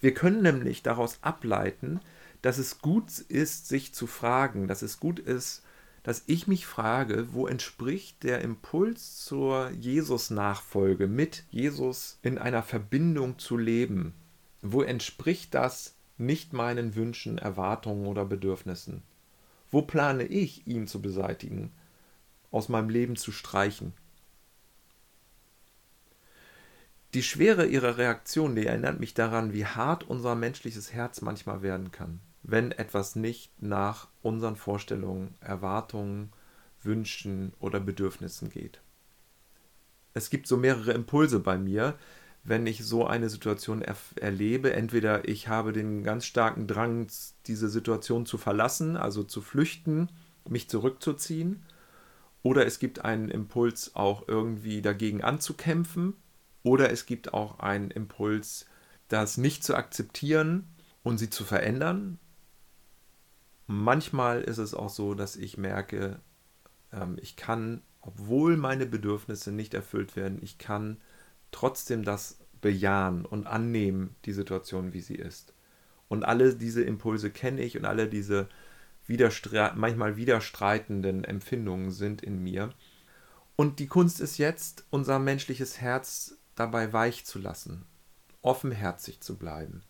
Wir 0.04 0.14
können 0.14 0.42
nämlich 0.42 0.84
daraus 0.84 1.20
ableiten, 1.22 2.02
dass 2.42 2.58
es 2.58 2.80
gut 2.80 3.20
ist, 3.20 3.70
sich 3.70 3.94
zu 3.94 4.06
fragen, 4.06 4.68
dass 4.68 4.82
es 4.82 5.00
gut 5.00 5.18
ist, 5.18 5.64
dass 6.04 6.24
ich 6.28 6.46
mich 6.46 6.66
frage, 6.66 7.30
wo 7.32 7.48
entspricht 7.48 8.22
der 8.24 8.42
Impuls 8.42 9.24
zur 9.24 9.70
Jesus-Nachfolge, 9.70 11.08
mit 11.08 11.46
Jesus 11.52 12.20
in 12.22 12.38
einer 12.38 12.64
Verbindung 12.64 13.40
zu 13.40 13.56
leben? 13.56 14.14
Wo 14.62 14.82
entspricht 14.82 15.54
das 15.54 15.96
nicht 16.18 16.52
meinen 16.52 16.96
Wünschen, 16.96 17.38
Erwartungen 17.38 18.06
oder 18.06 18.26
Bedürfnissen? 18.26 19.04
Wo 19.72 19.84
plane 19.84 20.26
ich, 20.26 20.68
ihn 20.68 20.86
zu 20.86 21.02
beseitigen, 21.02 21.72
aus 22.52 22.68
meinem 22.68 22.90
Leben 22.90 23.16
zu 23.16 23.32
streichen? 23.32 23.94
Die 27.14 27.22
Schwere 27.22 27.68
ihrer 27.68 27.98
Reaktion, 27.98 28.56
die 28.56 28.66
erinnert 28.66 29.00
mich 29.00 29.14
daran, 29.14 29.54
wie 29.54 29.68
hart 29.68 30.04
unser 30.04 30.34
menschliches 30.34 30.94
Herz 30.94 31.22
manchmal 31.22 31.62
werden 31.62 31.92
kann, 31.92 32.20
wenn 32.42 32.72
etwas 32.72 33.16
nicht 33.16 33.52
nach 33.62 34.08
unseren 34.24 34.56
Vorstellungen, 34.56 35.36
Erwartungen, 35.40 36.32
Wünschen 36.82 37.54
oder 37.60 37.80
Bedürfnissen 37.80 38.50
geht. 38.50 38.82
Es 40.16 40.32
gibt 40.32 40.48
so 40.48 40.58
mehrere 40.58 40.94
Impulse 40.94 41.40
bei 41.40 41.56
mir, 41.58 41.96
wenn 42.44 42.66
ich 42.66 42.84
so 42.84 43.06
eine 43.06 43.30
Situation 43.30 43.84
er 43.84 43.96
erlebe. 44.16 44.74
Entweder 44.74 45.28
ich 45.28 45.48
habe 45.48 45.72
den 45.72 46.04
ganz 46.04 46.26
starken 46.26 46.66
Drang, 46.66 47.08
diese 47.46 47.70
Situation 47.70 48.26
zu 48.26 48.40
verlassen, 48.40 48.98
also 48.98 49.24
zu 49.24 49.42
flüchten, 49.42 50.10
mich 50.50 50.68
zurückzuziehen, 50.68 51.64
oder 52.42 52.66
es 52.66 52.80
gibt 52.80 53.06
einen 53.06 53.30
Impuls, 53.30 53.96
auch 53.96 54.28
irgendwie 54.28 54.82
dagegen 54.82 55.24
anzukämpfen, 55.24 56.16
oder 56.64 56.92
es 56.92 57.06
gibt 57.06 57.34
auch 57.34 57.60
einen 57.60 57.92
Impuls, 57.92 58.66
das 59.08 59.38
nicht 59.38 59.64
zu 59.64 59.76
akzeptieren 59.76 60.68
und 61.04 61.18
sie 61.18 61.30
zu 61.30 61.44
verändern. 61.44 62.20
Manchmal 63.68 64.42
ist 64.42 64.58
es 64.58 64.74
auch 64.74 64.90
so, 64.90 65.14
dass 65.14 65.36
ich 65.36 65.58
merke, 65.58 66.20
ähm, 66.92 67.18
ich 67.22 67.36
kann, 67.36 67.82
obwohl 68.02 68.58
meine 68.58 68.86
Bedürfnisse 68.86 69.52
nicht 69.52 69.74
erfüllt 69.74 70.16
werden, 70.16 70.40
ich 70.42 70.58
kann 70.58 70.98
trotzdem 71.52 72.04
das 72.04 72.40
bejahen 72.62 73.26
und 73.26 73.46
annehmen, 73.46 74.16
die 74.26 74.34
Situation, 74.34 74.94
wie 74.94 75.02
sie 75.02 75.16
ist. 75.16 75.54
Und 76.08 76.24
alle 76.24 76.56
diese 76.56 76.84
Impulse 76.84 77.30
kenne 77.30 77.62
ich 77.62 77.78
und 77.78 77.86
alle 77.86 78.08
diese 78.08 78.48
widerstre 79.06 79.74
manchmal 79.76 80.16
widerstreitenden 80.16 81.24
Empfindungen 81.24 81.92
sind 81.92 82.22
in 82.22 82.42
mir. 82.42 82.70
Und 83.56 83.80
die 83.80 83.88
Kunst 83.88 84.22
ist 84.22 84.38
jetzt, 84.38 84.86
unser 84.90 85.20
menschliches 85.20 85.82
Herz 85.82 86.38
dabei 86.56 86.94
weich 86.94 87.26
zu 87.26 87.40
lassen, 87.40 87.86
offenherzig 88.42 89.22
zu 89.22 89.38
bleiben 89.38 89.84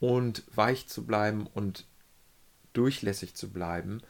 und 0.00 0.42
weich 0.54 0.88
zu 0.88 1.04
bleiben 1.06 1.46
und 1.46 1.86
durchlässig 2.72 3.34
zu 3.34 3.50
bleiben 3.50 4.00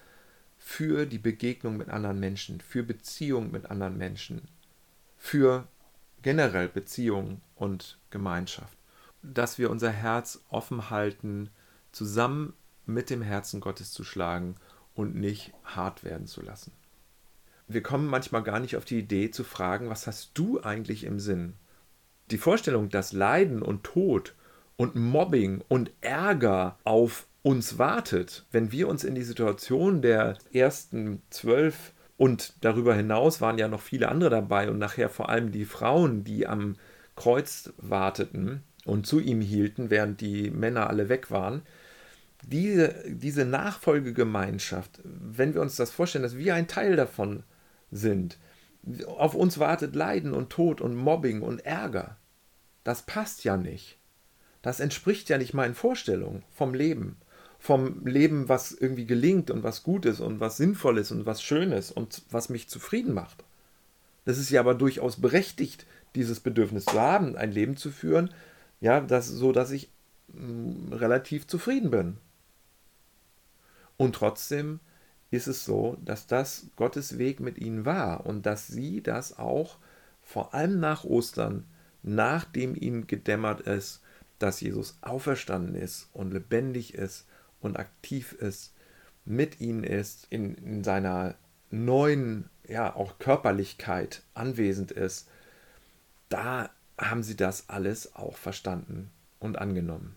für 0.59 1.07
die 1.07 1.19
Begegnung 1.19 1.77
mit 1.77 1.91
anderen 1.91 2.19
Menschen, 2.19 2.61
für 2.61 2.83
Beziehung 2.83 3.51
mit 3.51 3.67
anderen 3.71 3.99
Menschen, 3.99 4.49
für 5.19 5.69
generell 6.23 6.69
Beziehung 6.69 7.43
und 7.55 7.99
Gemeinschaft. 8.11 8.79
Dass 9.23 9.59
wir 9.59 9.71
unser 9.71 9.91
Herz 9.91 10.41
offen 10.49 10.91
halten, 10.91 11.51
zusammen 11.93 12.55
mit 12.87 13.11
dem 13.11 13.23
Herzen 13.23 13.61
Gottes 13.61 13.93
zu 13.93 14.05
schlagen 14.05 14.57
und 14.95 15.15
nicht 15.15 15.53
hart 15.65 16.05
werden 16.05 16.27
zu 16.27 16.41
lassen. 16.41 16.73
wir 17.67 17.83
kommen 17.83 18.07
manchmal 18.07 18.43
gar 18.43 18.61
nicht 18.61 18.77
auf 18.77 18.85
die 18.85 18.99
Idee 18.99 19.31
zu 19.31 19.43
fragen, 19.43 19.89
was 19.89 20.07
hast 20.07 20.33
du 20.35 20.61
eigentlich 20.63 21.05
im 21.05 21.19
Sinn? 21.19 21.55
Die 22.31 22.39
Vorstellung, 22.39 22.89
dass 22.89 23.13
Leiden 23.13 23.63
und 23.63 23.85
Tod 23.85 24.35
und 24.77 24.95
Mobbing 24.95 25.63
und 25.69 25.91
Ärger 26.01 26.79
auf 26.85 27.27
uns 27.43 27.79
wartet, 27.79 28.47
wenn 28.51 28.73
wir 28.73 28.89
uns 28.89 29.05
in 29.05 29.15
die 29.15 29.23
Situation 29.23 30.01
der 30.01 30.39
ersten 30.53 31.23
zwölf 31.29 31.93
und 32.17 32.55
darüber 32.63 32.95
hinaus 32.95 33.41
waren 33.41 33.59
ja 33.59 33.69
noch 33.69 33.83
viele 33.83 34.09
andere 34.09 34.31
dabei 34.31 34.71
und 34.71 34.79
nachher 34.79 35.11
vor 35.11 35.29
allem 35.29 35.53
die 35.53 35.67
Frauen, 35.67 36.25
die 36.25 36.47
am 36.47 36.77
Kreuz 37.17 37.73
warteten 37.77 38.63
und 38.85 39.07
zu 39.07 39.21
ihm 39.21 39.41
hielten, 39.41 39.91
während 39.91 40.21
die 40.21 40.51
Männer 40.51 40.89
alle 40.89 41.09
weg 41.09 41.31
waren. 41.31 41.63
Diese, 42.47 42.95
diese 43.07 43.45
Nachfolgegemeinschaft, 43.45 45.01
wenn 45.05 45.55
wir 45.55 45.61
uns 45.61 45.77
das 45.77 45.91
vorstellen, 45.91 46.23
dass 46.23 46.39
wir 46.39 46.55
ein 46.55 46.69
Teil 46.69 46.97
davon 46.97 47.43
sind, 47.91 48.39
auf 49.07 49.35
uns 49.35 49.59
wartet 49.59 49.95
Leiden 49.95 50.35
und 50.35 50.51
Tod 50.51 50.81
und 50.81 50.95
Mobbing 50.95 51.43
und 51.43 51.65
Ärger. 51.65 52.17
Das 52.83 53.03
passt 53.03 53.45
ja 53.45 53.57
nicht. 53.57 53.99
Das 54.63 54.81
entspricht 54.81 55.29
ja 55.29 55.39
nicht 55.39 55.55
meinen 55.55 55.75
Vorstellungen 55.75 56.43
vom 56.53 56.75
Leben. 56.75 57.17
Vom 57.59 58.07
Leben, 58.07 58.49
was 58.49 58.73
irgendwie 58.73 59.07
gelingt 59.07 59.51
und 59.51 59.63
was 59.63 59.83
gut 59.83 60.05
ist 60.05 60.21
und 60.21 60.41
was 60.41 60.59
sinnvoll 60.59 60.99
ist 60.99 61.13
und 61.13 61.25
was 61.25 61.43
schön 61.43 61.73
ist 61.73 61.93
und 61.93 62.23
was 62.31 62.51
mich 62.51 62.69
zufrieden 62.69 63.15
macht. 63.15 63.45
Das 64.27 64.39
ist 64.39 64.51
ja 64.51 64.61
aber 64.61 64.75
durchaus 64.75 65.21
berechtigt, 65.21 65.87
dieses 66.15 66.41
Bedürfnis 66.41 66.85
zu 66.85 67.01
haben, 67.01 67.37
ein 67.37 67.53
Leben 67.53 67.77
zu 67.77 67.91
führen, 67.91 68.33
ja, 68.81 69.01
das, 69.01 69.29
so 69.29 69.53
dass 69.53 69.71
ich 69.71 69.91
mh, 70.29 70.43
mm, 70.43 70.93
relativ 70.93 71.47
zufrieden 71.47 71.91
bin. 71.91 72.19
Und 73.97 74.15
trotzdem 74.15 74.81
ist 75.35 75.47
es 75.47 75.65
so, 75.65 75.97
dass 76.05 76.27
das 76.27 76.67
Gottes 76.77 77.19
Weg 77.19 77.41
mit 77.41 77.59
ihnen 77.59 77.85
war 77.85 78.27
und 78.27 78.47
dass 78.47 78.67
sie 78.67 79.03
das 79.03 79.39
auch 79.39 79.79
vor 80.23 80.55
allem 80.55 80.81
nach 80.81 81.05
Ostern, 81.05 81.65
nachdem 82.03 82.75
ihnen 82.75 83.07
gedämmert 83.07 83.63
ist, 83.63 84.03
dass 84.39 84.61
Jesus 84.61 84.99
auferstanden 85.01 85.75
ist 85.75 86.09
und 86.13 86.33
lebendig 86.33 86.95
ist 86.95 87.27
und 87.61 87.79
aktiv 87.79 88.33
ist, 88.33 88.75
mit 89.25 89.61
ihnen 89.61 89.85
ist, 89.85 90.27
in, 90.31 90.55
in 90.57 90.85
seiner 90.85 91.35
neuen, 91.71 92.51
ja, 92.69 92.95
auch 92.95 93.19
Körperlichkeit 93.19 94.23
anwesend 94.35 94.93
ist, 94.93 95.29
da 96.29 96.71
haben 96.99 97.23
sie 97.23 97.37
das 97.37 97.69
alles 97.69 98.15
auch 98.15 98.37
verstanden 98.37 99.11
und 99.41 99.59
angenommen. 99.59 100.15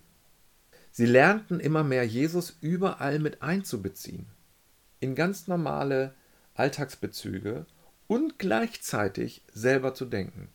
Sie 0.91 1.05
lernten 1.05 1.59
immer 1.59 1.83
mehr 1.83 2.05
Jesus 2.05 2.57
überall 2.61 3.19
mit 3.19 3.41
einzubeziehen, 3.41 4.25
in 4.99 5.15
ganz 5.15 5.47
normale 5.47 6.13
Alltagsbezüge 6.55 7.65
und 8.07 8.39
gleichzeitig 8.39 9.43
selber 9.53 9.93
zu 9.93 10.05
denken. 10.05 10.49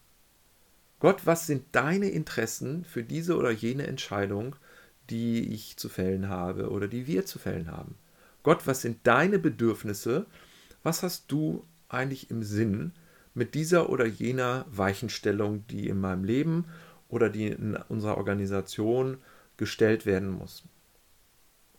Gott, 0.99 1.27
was 1.27 1.47
sind 1.47 1.65
deine 1.73 2.09
Interessen 2.11 2.85
für 2.85 3.03
diese 3.03 3.37
oder 3.37 3.51
jene 3.51 3.87
Entscheidung, 3.87 4.57
die 5.11 5.53
ich 5.53 5.77
zu 5.77 5.89
fällen 5.89 6.29
habe 6.29 6.71
oder 6.71 6.89
die 6.89 7.07
wir 7.07 7.27
zu 7.27 7.39
fällen 7.39 7.71
haben? 7.71 7.97
Gott, 8.43 8.67
was 8.67 8.83
sind 8.83 8.99
deine 9.05 9.39
Bedürfnisse? 9.39 10.27
Was 10.83 11.03
hast 11.03 11.31
du 11.31 11.65
eigentlich 11.89 12.31
im 12.31 12.43
Sinn 12.43 12.93
mit 13.35 13.55
dieser 13.55 13.89
oder 13.89 14.07
jener 14.07 14.65
Weichenstellung, 14.69 15.67
die 15.69 15.89
in 15.89 16.01
meinem 16.01 16.25
Leben 16.25 16.67
oder 17.09 17.29
die 17.29 17.49
in 17.49 17.77
unserer 17.89 18.17
Organisation 18.17 19.19
gestellt 19.57 20.07
werden 20.07 20.31
muss. 20.31 20.65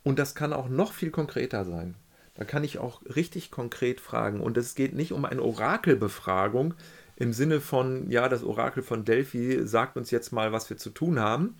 Und 0.04 0.20
das 0.20 0.36
kann 0.36 0.54
auch 0.54 0.70
noch 0.70 0.94
viel 0.94 1.12
konkreter 1.12 1.66
sein. 1.66 1.96
Da 2.36 2.46
kann 2.46 2.64
ich 2.64 2.80
auch 2.80 3.02
richtig 3.16 3.52
konkret 3.52 4.00
fragen. 4.00 4.42
Und 4.42 4.58
es 4.58 4.76
geht 4.76 4.94
nicht 4.94 5.12
um 5.12 5.26
eine 5.26 5.42
Orakelbefragung 5.42 6.74
im 7.16 7.34
Sinne 7.34 7.62
von, 7.62 8.10
ja, 8.10 8.28
das 8.28 8.44
Orakel 8.44 8.82
von 8.82 9.06
Delphi 9.06 9.68
sagt 9.68 9.98
uns 9.98 10.10
jetzt 10.12 10.32
mal, 10.32 10.52
was 10.52 10.70
wir 10.70 10.78
zu 10.78 10.90
tun 10.90 11.20
haben. 11.20 11.56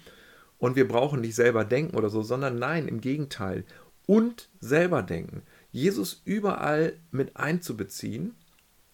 Und 0.58 0.76
wir 0.76 0.88
brauchen 0.88 1.22
nicht 1.22 1.36
selber 1.36 1.66
denken 1.66 1.96
oder 1.96 2.10
so, 2.10 2.24
sondern 2.24 2.58
nein, 2.58 2.88
im 2.88 3.02
Gegenteil. 3.02 3.66
Und 4.06 4.50
selber 4.60 5.04
denken. 5.04 5.44
Jesus 5.72 6.22
überall 6.26 6.94
mit 7.12 7.38
einzubeziehen 7.38 8.36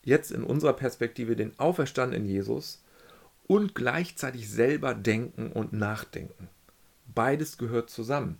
jetzt 0.04 0.32
in 0.32 0.44
unserer 0.44 0.74
Perspektive 0.74 1.36
den 1.36 1.58
auferstandenen 1.60 2.28
Jesus 2.28 2.84
und 3.48 3.76
gleichzeitig 3.76 4.50
selber 4.50 4.94
denken 4.94 5.52
und 5.52 5.74
nachdenken. 5.74 6.50
Beides 7.14 7.58
gehört 7.58 7.90
zusammen. 7.90 8.40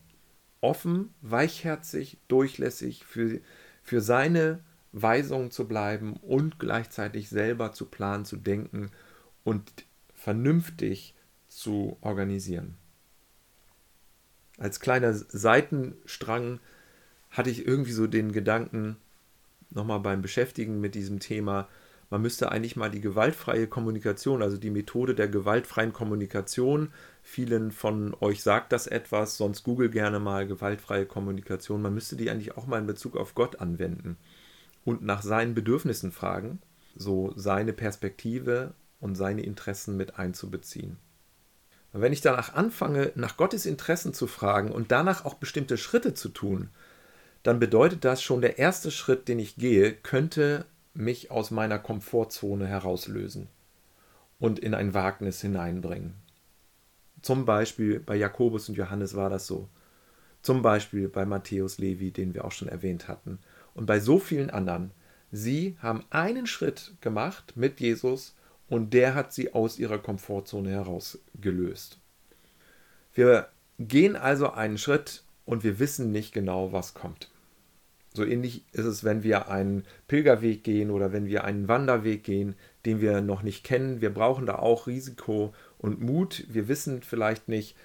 Offen, 0.62 1.14
weichherzig, 1.22 2.18
durchlässig 2.28 3.06
für, 3.06 3.40
für 3.82 4.02
seine 4.02 4.64
Weisungen 4.92 5.52
zu 5.52 5.68
bleiben 5.68 6.18
und 6.18 6.60
gleichzeitig 6.60 7.30
selber 7.30 7.72
zu 7.72 7.86
planen, 7.86 8.26
zu 8.26 8.38
denken 8.38 8.92
und 9.44 9.72
vernünftig 10.14 11.16
zu 11.48 11.98
organisieren. 12.02 12.76
Als 14.58 14.80
kleiner 14.80 15.14
Seitenstrang 15.14 16.60
hatte 17.30 17.50
ich 17.50 17.66
irgendwie 17.66 17.94
so 17.94 18.08
den 18.08 18.32
Gedanken, 18.32 18.98
nochmal 19.70 20.00
beim 20.00 20.22
Beschäftigen 20.22 20.82
mit 20.82 20.96
diesem 20.96 21.20
Thema, 21.20 21.70
man 22.10 22.22
müsste 22.22 22.52
eigentlich 22.52 22.76
mal 22.76 22.90
die 22.90 23.02
gewaltfreie 23.02 23.68
Kommunikation, 23.68 24.42
also 24.42 24.58
die 24.58 24.72
Methode 24.72 25.14
der 25.14 25.28
gewaltfreien 25.28 25.94
Kommunikation, 25.94 26.92
vielen 27.22 27.72
von 27.72 28.16
euch 28.20 28.42
sagt 28.42 28.72
das 28.72 28.88
etwas, 28.88 29.38
sonst 29.38 29.64
google 29.64 29.90
gerne 29.90 30.20
mal 30.20 30.48
gewaltfreie 30.48 31.06
Kommunikation, 31.06 31.82
man 31.82 31.94
müsste 31.94 32.16
die 32.16 32.30
eigentlich 32.30 32.58
auch 32.58 32.66
mal 32.66 32.80
in 32.80 32.88
Bezug 32.88 33.16
auf 33.16 33.36
Gott 33.36 33.60
anwenden 33.60 34.18
und 34.86 35.04
nach 35.04 35.22
seinen 35.22 35.54
Bedürfnissen 35.54 36.12
fragen, 36.12 36.60
so 36.96 37.32
seine 37.36 37.74
Perspektive 37.74 38.74
und 39.00 39.16
seine 39.16 39.44
Interessen 39.44 39.96
mit 39.96 40.18
einzubeziehen. 40.18 40.98
Wenn 41.92 42.14
ich 42.14 42.22
danach 42.22 42.54
anfange, 42.54 43.12
nach 43.16 43.38
Gottes 43.38 43.66
Interessen 43.66 44.14
zu 44.14 44.28
fragen 44.28 44.72
und 44.72 44.92
danach 44.92 45.26
auch 45.26 45.36
bestimmte 45.36 45.78
Schritte 45.78 46.14
zu 46.14 46.30
tun, 46.30 46.70
dann 47.42 47.60
bedeutet 47.60 48.04
das 48.04 48.22
schon, 48.22 48.42
der 48.42 48.60
erste 48.60 48.92
Schritt, 48.92 49.28
den 49.28 49.40
ich 49.40 49.56
gehe, 49.56 49.94
könnte 49.94 50.66
mich 51.00 51.32
aus 51.32 51.50
meiner 51.50 51.80
Komfortzone 51.80 52.68
herauslösen 52.68 53.48
und 54.38 54.60
in 54.60 54.74
ein 54.74 54.94
Wagnis 54.94 55.42
hineinbringen. 55.42 56.14
Zum 57.22 57.46
Beispiel 57.46 58.00
bei 58.00 58.16
Jakobus 58.16 58.70
und 58.70 58.76
Johannes 58.76 59.16
war 59.16 59.30
das 59.30 59.48
so. 59.48 59.70
Zum 60.42 60.62
Beispiel 60.62 61.08
bei 61.10 61.26
Matthäus 61.26 61.78
Levi, 61.78 62.12
den 62.12 62.34
wir 62.34 62.46
auch 62.46 62.52
schon 62.52 62.68
erwähnt 62.68 63.08
hatten. 63.08 63.40
Und 63.74 63.86
bei 63.86 64.00
so 64.00 64.20
vielen 64.20 64.50
anderen. 64.50 64.92
Sie 65.32 65.78
haben 65.80 66.04
einen 66.10 66.48
Schritt 66.48 66.94
gemacht 67.02 67.54
mit 67.56 67.80
Jesus 67.80 68.36
und 68.68 68.94
der 68.94 69.16
hat 69.16 69.32
sie 69.32 69.54
aus 69.54 69.78
ihrer 69.78 70.00
Komfortzone 70.00 70.72
herausgelöst. 70.72 71.98
Wir 73.14 73.48
gehen 73.78 74.16
also 74.16 74.52
einen 74.52 74.78
Schritt 74.78 75.24
und 75.46 75.64
wir 75.64 75.80
wissen 75.80 76.12
nicht 76.12 76.34
genau, 76.34 76.72
was 76.72 76.94
kommt. 76.94 77.30
So 78.14 78.26
ähnlich 78.26 78.64
ist 78.72 78.86
es, 78.86 79.04
wenn 79.04 79.24
wir 79.24 79.50
einen 79.50 79.86
Pilgerweg 80.08 80.64
gehen 80.64 80.90
oder 80.90 81.14
wenn 81.14 81.28
wir 81.28 81.44
einen 81.44 81.68
Wanderweg 81.68 82.24
gehen, 82.24 82.56
den 82.86 83.02
wir 83.02 83.22
noch 83.22 83.44
nicht 83.44 83.64
kennen. 83.64 84.02
Wir 84.02 84.14
brauchen 84.14 84.46
da 84.46 84.56
auch 84.56 84.88
Risiko 84.88 85.54
und 85.78 86.02
Mut. 86.02 86.46
Wir 86.50 86.68
wissen 86.68 87.04
vielleicht 87.04 87.48
nicht, 87.48 87.76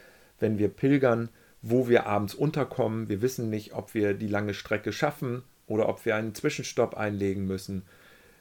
wenn 0.40 0.58
wir 0.58 0.68
pilgern, 0.68 1.28
wo 1.60 1.88
wir 1.88 2.06
abends 2.06 2.34
unterkommen. 2.34 3.08
Wir 3.08 3.22
wissen 3.22 3.50
nicht, 3.50 3.74
ob 3.74 3.94
wir 3.94 4.14
die 4.14 4.28
lange 4.28 4.54
Strecke 4.54 4.92
schaffen 4.92 5.42
oder 5.66 5.88
ob 5.88 6.04
wir 6.04 6.16
einen 6.16 6.34
Zwischenstopp 6.34 6.96
einlegen 6.96 7.46
müssen. 7.46 7.82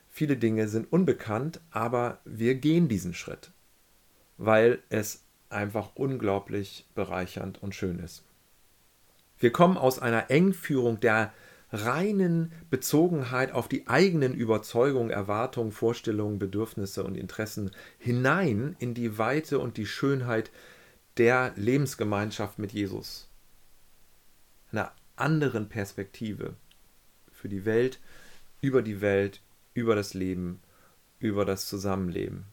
Viele 0.09 0.37
Dinge 0.37 0.67
sind 0.67 0.91
unbekannt, 0.91 1.59
aber 1.71 2.19
wir 2.23 2.55
gehen 2.55 2.87
diesen 2.87 3.13
Schritt, 3.13 3.51
weil 4.37 4.79
es 4.89 5.23
einfach 5.49 5.95
unglaublich 5.95 6.85
bereichernd 6.95 7.61
und 7.61 7.75
schön 7.75 7.99
ist. 7.99 8.23
Wir 9.39 9.51
kommen 9.51 9.77
aus 9.77 9.99
einer 9.99 10.29
Engführung 10.29 10.99
der 10.99 11.33
reinen 11.73 12.51
Bezogenheit 12.69 13.51
auf 13.51 13.67
die 13.67 13.87
eigenen 13.87 14.35
Überzeugungen, 14.35 15.09
Erwartungen, 15.09 15.71
Vorstellungen, 15.71 16.37
Bedürfnisse 16.37 17.03
und 17.03 17.15
Interessen 17.15 17.71
hinein 17.97 18.75
in 18.77 18.93
die 18.93 19.17
Weite 19.17 19.57
und 19.57 19.77
die 19.77 19.87
Schönheit 19.87 20.51
der 21.17 21.51
Lebensgemeinschaft 21.55 22.59
mit 22.59 22.71
Jesus. 22.73 23.27
Einer 24.71 24.91
anderen 25.15 25.67
Perspektive 25.67 26.53
für 27.31 27.49
die 27.49 27.65
Welt, 27.65 27.99
über 28.61 28.83
die 28.83 29.01
Welt, 29.01 29.41
über 29.73 29.95
das 29.95 30.13
Leben, 30.13 30.61
über 31.17 31.43
das 31.43 31.67
Zusammenleben. 31.67 32.45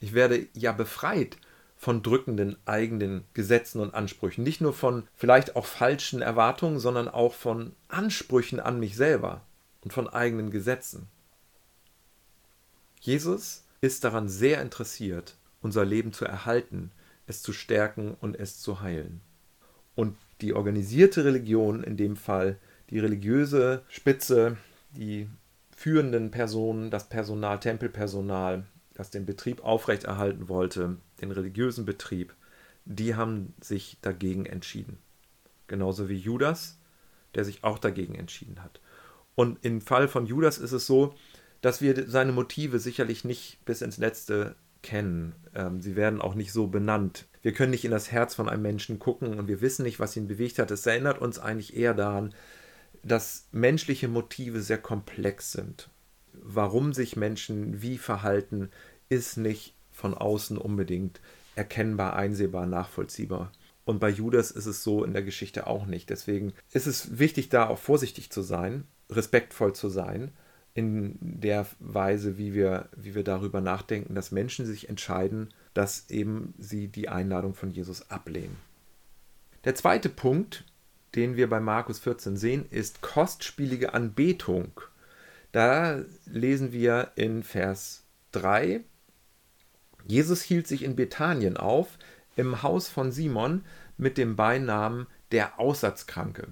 Ich 0.00 0.14
werde 0.14 0.46
ja 0.54 0.72
befreit 0.72 1.36
von 1.84 2.02
drückenden 2.02 2.56
eigenen 2.64 3.24
Gesetzen 3.34 3.78
und 3.78 3.92
Ansprüchen. 3.92 4.42
Nicht 4.42 4.62
nur 4.62 4.72
von 4.72 5.06
vielleicht 5.14 5.54
auch 5.54 5.66
falschen 5.66 6.22
Erwartungen, 6.22 6.78
sondern 6.78 7.08
auch 7.10 7.34
von 7.34 7.74
Ansprüchen 7.88 8.58
an 8.58 8.80
mich 8.80 8.96
selber 8.96 9.42
und 9.82 9.92
von 9.92 10.08
eigenen 10.08 10.50
Gesetzen. 10.50 11.08
Jesus 13.00 13.64
ist 13.82 14.02
daran 14.02 14.30
sehr 14.30 14.62
interessiert, 14.62 15.36
unser 15.60 15.84
Leben 15.84 16.14
zu 16.14 16.24
erhalten, 16.24 16.90
es 17.26 17.42
zu 17.42 17.52
stärken 17.52 18.16
und 18.18 18.34
es 18.34 18.60
zu 18.60 18.80
heilen. 18.80 19.20
Und 19.94 20.16
die 20.40 20.54
organisierte 20.54 21.26
Religion, 21.26 21.84
in 21.84 21.98
dem 21.98 22.16
Fall 22.16 22.56
die 22.88 22.98
religiöse 22.98 23.82
Spitze, 23.90 24.56
die 24.92 25.28
führenden 25.76 26.30
Personen, 26.30 26.90
das 26.90 27.10
Personal, 27.10 27.60
Tempelpersonal, 27.60 28.64
das 28.94 29.10
den 29.10 29.26
Betrieb 29.26 29.62
aufrechterhalten 29.62 30.48
wollte, 30.48 30.96
den 31.20 31.30
religiösen 31.30 31.84
Betrieb, 31.84 32.34
die 32.84 33.14
haben 33.14 33.54
sich 33.60 33.98
dagegen 34.02 34.46
entschieden. 34.46 34.98
Genauso 35.66 36.08
wie 36.08 36.16
Judas, 36.16 36.78
der 37.34 37.44
sich 37.44 37.64
auch 37.64 37.78
dagegen 37.78 38.14
entschieden 38.14 38.62
hat. 38.62 38.80
Und 39.34 39.64
im 39.64 39.80
Fall 39.80 40.08
von 40.08 40.26
Judas 40.26 40.58
ist 40.58 40.72
es 40.72 40.86
so, 40.86 41.14
dass 41.60 41.80
wir 41.80 42.08
seine 42.08 42.32
Motive 42.32 42.78
sicherlich 42.78 43.24
nicht 43.24 43.64
bis 43.64 43.82
ins 43.82 43.96
Letzte 43.96 44.54
kennen. 44.82 45.34
Ähm, 45.54 45.80
sie 45.80 45.96
werden 45.96 46.20
auch 46.20 46.34
nicht 46.34 46.52
so 46.52 46.66
benannt. 46.66 47.26
Wir 47.42 47.52
können 47.52 47.70
nicht 47.70 47.84
in 47.84 47.90
das 47.90 48.12
Herz 48.12 48.34
von 48.34 48.48
einem 48.48 48.62
Menschen 48.62 48.98
gucken 48.98 49.38
und 49.38 49.48
wir 49.48 49.60
wissen 49.60 49.82
nicht, 49.82 49.98
was 49.98 50.16
ihn 50.16 50.28
bewegt 50.28 50.58
hat. 50.58 50.70
Es 50.70 50.86
erinnert 50.86 51.20
uns 51.20 51.38
eigentlich 51.38 51.74
eher 51.74 51.94
daran, 51.94 52.34
dass 53.02 53.48
menschliche 53.50 54.08
Motive 54.08 54.60
sehr 54.60 54.78
komplex 54.78 55.52
sind. 55.52 55.88
Warum 56.42 56.92
sich 56.92 57.16
Menschen 57.16 57.82
wie 57.82 57.98
verhalten, 57.98 58.70
ist 59.08 59.36
nicht 59.36 59.74
von 59.92 60.14
außen 60.14 60.58
unbedingt 60.58 61.20
erkennbar, 61.54 62.16
einsehbar, 62.16 62.66
nachvollziehbar. 62.66 63.52
Und 63.84 64.00
bei 64.00 64.08
Judas 64.08 64.50
ist 64.50 64.66
es 64.66 64.82
so 64.82 65.04
in 65.04 65.12
der 65.12 65.22
Geschichte 65.22 65.66
auch 65.66 65.86
nicht. 65.86 66.10
Deswegen 66.10 66.52
ist 66.72 66.86
es 66.86 67.18
wichtig, 67.18 67.48
da 67.50 67.68
auch 67.68 67.78
vorsichtig 67.78 68.30
zu 68.30 68.42
sein, 68.42 68.84
respektvoll 69.10 69.74
zu 69.74 69.88
sein 69.88 70.32
in 70.74 71.16
der 71.20 71.66
Weise, 71.78 72.36
wie 72.36 72.52
wir, 72.52 72.88
wie 72.96 73.14
wir 73.14 73.22
darüber 73.22 73.60
nachdenken, 73.60 74.14
dass 74.14 74.32
Menschen 74.32 74.66
sich 74.66 74.88
entscheiden, 74.88 75.54
dass 75.72 76.10
eben 76.10 76.54
sie 76.58 76.88
die 76.88 77.08
Einladung 77.08 77.54
von 77.54 77.70
Jesus 77.70 78.10
ablehnen. 78.10 78.56
Der 79.64 79.74
zweite 79.74 80.08
Punkt, 80.08 80.64
den 81.14 81.36
wir 81.36 81.48
bei 81.48 81.60
Markus 81.60 82.00
14 82.00 82.36
sehen, 82.36 82.66
ist 82.70 83.02
kostspielige 83.02 83.94
Anbetung. 83.94 84.72
Da 85.54 86.00
lesen 86.26 86.72
wir 86.72 87.12
in 87.14 87.44
Vers 87.44 88.02
3, 88.32 88.80
Jesus 90.04 90.42
hielt 90.42 90.66
sich 90.66 90.82
in 90.82 90.96
Bethanien 90.96 91.56
auf, 91.56 91.96
im 92.34 92.64
Haus 92.64 92.88
von 92.88 93.12
Simon 93.12 93.62
mit 93.96 94.18
dem 94.18 94.34
Beinamen 94.34 95.06
der 95.30 95.60
Aussatzkranke. 95.60 96.48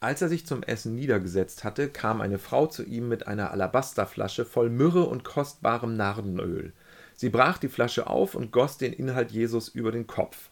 Als 0.00 0.20
er 0.20 0.28
sich 0.28 0.44
zum 0.44 0.62
Essen 0.64 0.94
niedergesetzt 0.94 1.64
hatte, 1.64 1.88
kam 1.88 2.20
eine 2.20 2.38
Frau 2.38 2.66
zu 2.66 2.82
ihm 2.82 3.08
mit 3.08 3.26
einer 3.26 3.52
Alabasterflasche 3.52 4.44
voll 4.44 4.68
Myrrhe 4.68 5.04
und 5.04 5.24
kostbarem 5.24 5.96
Nardenöl. 5.96 6.74
Sie 7.14 7.30
brach 7.30 7.56
die 7.56 7.68
Flasche 7.68 8.06
auf 8.06 8.34
und 8.34 8.52
goss 8.52 8.76
den 8.76 8.92
Inhalt 8.92 9.30
Jesus 9.30 9.68
über 9.68 9.92
den 9.92 10.06
Kopf. 10.06 10.50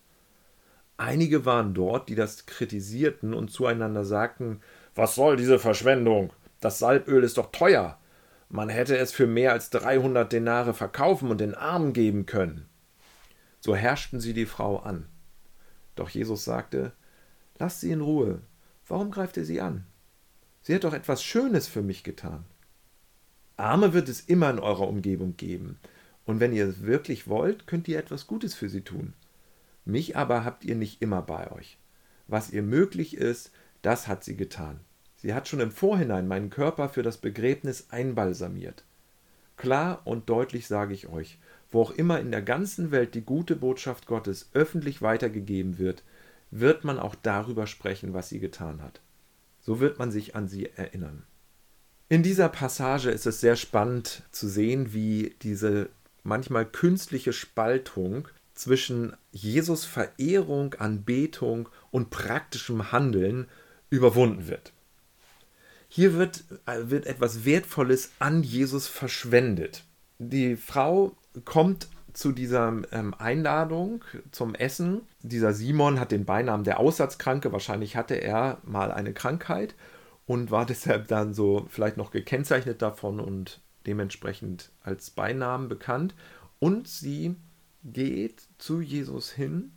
Einige 0.97 1.45
waren 1.45 1.75
dort, 1.75 2.09
die 2.09 2.15
das 2.15 2.47
kritisierten 2.47 3.35
und 3.35 3.51
zueinander 3.51 4.07
sagten: 4.07 4.63
Was 4.95 5.17
soll 5.17 5.37
diese 5.37 5.59
Verschwendung? 5.59 6.33
Das 6.61 6.79
Salböl 6.79 7.25
ist 7.25 7.39
doch 7.39 7.51
teuer. 7.51 7.99
Man 8.49 8.69
hätte 8.69 8.97
es 8.97 9.13
für 9.13 9.27
mehr 9.27 9.53
als 9.53 9.71
300 9.71 10.33
Denare 10.33 10.75
verkaufen 10.75 11.31
und 11.31 11.41
den 11.41 11.55
Armen 11.55 11.93
geben 11.93 12.27
können. 12.27 12.67
So 13.61 13.77
herrschten 13.77 14.21
sie 14.21 14.35
die 14.35 14.47
Frau 14.47 14.79
an. 14.79 15.07
Doch 15.95 16.09
Jesus 16.09 16.45
sagte: 16.45 16.93
Lasst 17.59 17.81
sie 17.81 17.93
in 17.93 18.01
Ruhe. 18.01 18.41
Warum 18.87 19.11
greift 19.11 19.37
ihr 19.37 19.45
sie 19.45 19.61
an? 19.61 19.87
Sie 20.63 20.75
hat 20.75 20.85
doch 20.85 20.95
etwas 20.95 21.23
Schönes 21.23 21.69
für 21.69 21.83
mich 21.83 22.03
getan. 22.05 22.45
Arme 23.57 23.93
wird 23.93 24.09
es 24.09 24.21
immer 24.21 24.51
in 24.51 24.59
eurer 24.59 24.89
Umgebung 24.89 25.37
geben, 25.37 25.79
und 26.25 26.41
wenn 26.41 26.53
ihr 26.53 26.67
es 26.67 26.83
wirklich 26.83 27.29
wollt, 27.29 27.67
könnt 27.67 27.89
ihr 27.89 27.99
etwas 27.99 28.27
Gutes 28.27 28.55
für 28.55 28.69
sie 28.69 28.83
tun. 28.83 29.13
Mich 29.85 30.17
aber 30.17 30.45
habt 30.45 30.65
ihr 30.65 30.77
nicht 30.77 31.03
immer 31.03 31.23
bei 31.23 31.51
euch. 31.53 31.79
Was 32.27 32.51
ihr 32.51 32.63
möglich 32.63 33.17
ist, 33.17 33.53
das 33.83 34.09
hat 34.09 34.25
sie 34.25 34.37
getan. 34.37 34.81
Sie 35.21 35.35
hat 35.35 35.49
schon 35.49 35.61
im 35.61 35.71
Vorhinein 35.71 36.27
meinen 36.27 36.49
Körper 36.49 36.89
für 36.89 37.03
das 37.03 37.19
Begräbnis 37.19 37.89
einbalsamiert. 37.91 38.85
Klar 39.59 40.01
und 40.07 40.31
deutlich 40.31 40.67
sage 40.67 40.95
ich 40.95 41.09
euch, 41.09 41.39
wo 41.71 41.83
auch 41.83 41.91
immer 41.91 42.21
in 42.21 42.31
der 42.31 42.41
ganzen 42.41 42.91
Welt 42.91 43.15
die 43.15 43.21
gute 43.21 43.55
Botschaft 43.55 44.07
Gottes 44.07 44.49
öffentlich 44.55 45.03
weitergegeben 45.03 45.77
wird, 45.77 46.05
wird 46.51 46.85
man 46.85 46.99
auch 46.99 47.15
darüber 47.15 47.67
sprechen, 47.67 48.15
was 48.15 48.31
sie 48.31 48.41
getan 48.41 48.81
hat. 48.81 49.03
So 49.61 49.79
wird 49.79 49.99
man 49.99 50.11
sich 50.11 50.35
an 50.35 50.49
sie 50.49 50.71
erinnern. 50.71 51.25
In 52.09 52.23
dieser 52.23 52.49
Passage 52.49 53.11
ist 53.11 53.27
es 53.27 53.43
sehr 53.43 53.57
spannend 53.57 54.23
zu 54.33 54.49
sehen, 54.49 54.95
wie 54.95 55.37
diese 55.43 55.91
manchmal 56.23 56.65
künstliche 56.65 57.35
Spaltung 57.35 58.27
zwischen 58.55 59.15
Jesus 59.33 59.85
Verehrung, 59.85 60.73
Anbetung 60.75 61.69
und 61.91 62.09
praktischem 62.09 62.91
Handeln 62.91 63.49
überwunden 63.91 64.49
wird. 64.49 64.73
Hier 65.93 66.15
wird, 66.15 66.45
äh, 66.67 66.89
wird 66.89 67.07
etwas 67.07 67.45
Wertvolles 67.45 68.13
an 68.21 68.45
Jesus 68.45 68.87
verschwendet. 68.87 69.83
Die 70.19 70.55
Frau 70.55 71.17
kommt 71.45 71.89
zu 72.13 72.31
dieser 72.31 72.81
ähm, 72.93 73.13
Einladung 73.19 74.05
zum 74.31 74.55
Essen. 74.55 75.03
Dieser 75.23 75.53
Simon 75.53 75.99
hat 75.99 76.13
den 76.13 76.25
Beinamen 76.25 76.63
der 76.63 76.79
Aussatzkranke. 76.79 77.51
Wahrscheinlich 77.53 77.97
hatte 77.97 78.15
er 78.15 78.59
mal 78.63 78.93
eine 78.93 79.13
Krankheit 79.13 79.75
und 80.27 80.53
war 80.53 80.65
deshalb 80.73 81.09
dann 81.09 81.35
so 81.35 81.67
vielleicht 81.69 81.97
noch 81.97 82.13
gekennzeichnet 82.13 82.83
davon 82.83 83.19
und 83.19 83.61
dementsprechend 83.85 84.71
als 84.85 85.11
Beinamen 85.11 85.69
bekannt. 85.69 86.15
Und 86.61 86.87
sie 86.87 87.35
geht 87.83 88.43
zu 88.59 88.81
Jesus 88.81 89.33
hin 89.33 89.73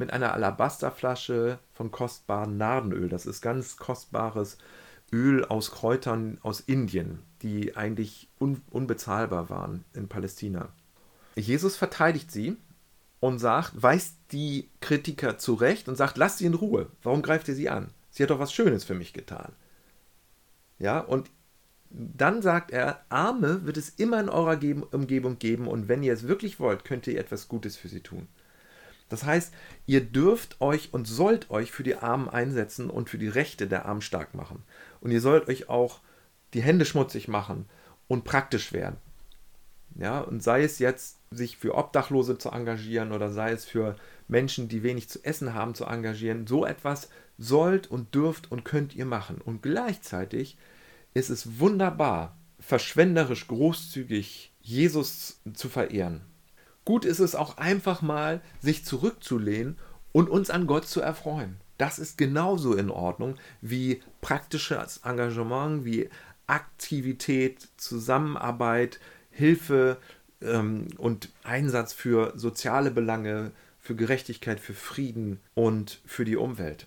mit 0.00 0.12
einer 0.12 0.32
Alabasterflasche 0.32 1.58
von 1.74 1.92
kostbarem 1.92 2.56
Nardenöl. 2.56 3.08
Das 3.08 3.26
ist 3.26 3.42
ganz 3.42 3.76
kostbares 3.76 4.56
Öl 5.12 5.44
aus 5.44 5.70
Kräutern 5.70 6.38
aus 6.42 6.60
Indien, 6.60 7.20
die 7.42 7.76
eigentlich 7.76 8.28
un 8.40 8.62
unbezahlbar 8.70 9.50
waren 9.50 9.84
in 9.92 10.08
Palästina. 10.08 10.70
Jesus 11.36 11.76
verteidigt 11.76 12.32
sie 12.32 12.56
und 13.20 13.38
sagt, 13.38 13.82
weist 13.82 14.16
die 14.32 14.70
Kritiker 14.80 15.36
zurecht 15.36 15.86
und 15.88 15.96
sagt, 15.96 16.16
lasst 16.16 16.38
sie 16.38 16.46
in 16.46 16.54
Ruhe. 16.54 16.88
Warum 17.02 17.20
greift 17.20 17.48
ihr 17.48 17.54
sie 17.54 17.68
an? 17.68 17.88
Sie 18.10 18.22
hat 18.22 18.30
doch 18.30 18.38
was 18.38 18.54
Schönes 18.54 18.84
für 18.84 18.94
mich 18.94 19.12
getan. 19.12 19.52
Ja, 20.78 21.00
und 21.00 21.30
dann 21.90 22.40
sagt 22.40 22.70
er, 22.70 23.04
Arme 23.10 23.66
wird 23.66 23.76
es 23.76 23.90
immer 23.90 24.18
in 24.18 24.30
eurer 24.30 24.58
Umgebung 24.92 25.38
geben 25.38 25.68
und 25.68 25.88
wenn 25.88 26.02
ihr 26.02 26.14
es 26.14 26.26
wirklich 26.26 26.58
wollt, 26.58 26.84
könnt 26.84 27.06
ihr 27.06 27.18
etwas 27.18 27.48
Gutes 27.48 27.76
für 27.76 27.88
sie 27.88 28.00
tun. 28.00 28.28
Das 29.10 29.24
heißt, 29.24 29.52
ihr 29.86 30.00
dürft 30.00 30.60
euch 30.60 30.94
und 30.94 31.06
sollt 31.06 31.50
euch 31.50 31.72
für 31.72 31.82
die 31.82 31.96
Armen 31.96 32.28
einsetzen 32.28 32.88
und 32.88 33.10
für 33.10 33.18
die 33.18 33.28
Rechte 33.28 33.66
der 33.66 33.84
Armen 33.84 34.00
stark 34.00 34.34
machen. 34.34 34.62
Und 35.00 35.10
ihr 35.10 35.20
sollt 35.20 35.48
euch 35.48 35.68
auch 35.68 36.00
die 36.54 36.62
Hände 36.62 36.86
schmutzig 36.86 37.28
machen 37.28 37.66
und 38.08 38.24
praktisch 38.24 38.72
werden. 38.72 38.96
Ja, 39.96 40.20
und 40.20 40.42
sei 40.42 40.62
es 40.62 40.78
jetzt, 40.78 41.18
sich 41.32 41.56
für 41.56 41.74
Obdachlose 41.74 42.38
zu 42.38 42.50
engagieren 42.50 43.12
oder 43.12 43.30
sei 43.30 43.50
es 43.50 43.64
für 43.64 43.96
Menschen, 44.28 44.68
die 44.68 44.82
wenig 44.82 45.08
zu 45.08 45.24
essen 45.24 45.54
haben, 45.54 45.74
zu 45.74 45.84
engagieren, 45.84 46.46
so 46.46 46.64
etwas 46.64 47.08
sollt 47.38 47.88
und 47.88 48.14
dürft 48.14 48.50
und 48.50 48.64
könnt 48.64 48.94
ihr 48.94 49.06
machen. 49.06 49.40
Und 49.40 49.62
gleichzeitig 49.62 50.56
ist 51.14 51.30
es 51.30 51.58
wunderbar, 51.58 52.36
verschwenderisch 52.60 53.48
großzügig 53.48 54.52
Jesus 54.60 55.40
zu 55.54 55.68
verehren. 55.68 56.20
Gut 56.84 57.04
ist 57.04 57.20
es 57.20 57.34
auch 57.34 57.58
einfach 57.58 58.02
mal, 58.02 58.40
sich 58.60 58.84
zurückzulehnen 58.84 59.78
und 60.12 60.28
uns 60.28 60.50
an 60.50 60.66
Gott 60.66 60.86
zu 60.86 61.00
erfreuen. 61.00 61.56
Das 61.78 61.98
ist 61.98 62.18
genauso 62.18 62.74
in 62.74 62.90
Ordnung 62.90 63.36
wie 63.60 64.02
praktisches 64.20 64.98
Engagement, 65.04 65.84
wie 65.84 66.10
Aktivität, 66.46 67.68
Zusammenarbeit, 67.76 69.00
Hilfe 69.30 69.98
ähm, 70.42 70.88
und 70.98 71.30
Einsatz 71.44 71.92
für 71.92 72.32
soziale 72.36 72.90
Belange, 72.90 73.52
für 73.78 73.94
Gerechtigkeit, 73.94 74.60
für 74.60 74.74
Frieden 74.74 75.40
und 75.54 76.00
für 76.04 76.24
die 76.24 76.36
Umwelt. 76.36 76.86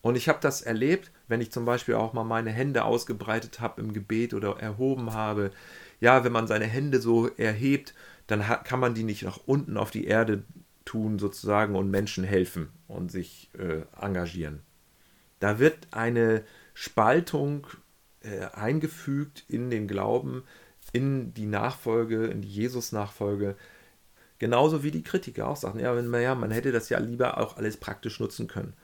Und 0.00 0.16
ich 0.16 0.28
habe 0.28 0.40
das 0.40 0.62
erlebt, 0.62 1.12
wenn 1.28 1.40
ich 1.40 1.52
zum 1.52 1.64
Beispiel 1.64 1.94
auch 1.94 2.12
mal 2.12 2.24
meine 2.24 2.50
Hände 2.50 2.84
ausgebreitet 2.84 3.60
habe 3.60 3.80
im 3.80 3.92
Gebet 3.92 4.34
oder 4.34 4.58
erhoben 4.58 5.12
habe. 5.12 5.52
Ja, 6.00 6.24
wenn 6.24 6.32
man 6.32 6.48
seine 6.48 6.66
Hände 6.66 7.00
so 7.00 7.28
erhebt, 7.28 7.94
dann 8.26 8.42
kann 8.64 8.80
man 8.80 8.94
die 8.94 9.04
nicht 9.04 9.22
nach 9.22 9.40
unten 9.46 9.76
auf 9.76 9.90
die 9.90 10.06
Erde 10.06 10.44
tun 10.84 11.18
sozusagen 11.18 11.76
und 11.76 11.90
Menschen 11.90 12.24
helfen 12.24 12.68
und 12.88 13.10
sich 13.10 13.50
äh, 13.58 13.82
engagieren. 14.00 14.60
Da 15.40 15.58
wird 15.58 15.88
eine 15.90 16.44
Spaltung 16.74 17.66
äh, 18.20 18.46
eingefügt 18.52 19.44
in 19.48 19.70
den 19.70 19.88
Glauben, 19.88 20.44
in 20.92 21.34
die 21.34 21.46
Nachfolge, 21.46 22.26
in 22.26 22.42
die 22.42 22.48
Jesus-Nachfolge. 22.48 23.56
Genauso 24.38 24.82
wie 24.82 24.90
die 24.90 25.02
Kritiker 25.02 25.48
auch 25.48 25.56
sagen, 25.56 25.78
ja, 25.78 25.94
wenn 25.96 26.08
man, 26.08 26.22
ja, 26.22 26.34
man 26.34 26.50
hätte 26.50 26.72
das 26.72 26.88
ja 26.88 26.98
lieber 26.98 27.38
auch 27.38 27.56
alles 27.56 27.76
praktisch 27.76 28.20
nutzen 28.20 28.48
können, 28.48 28.74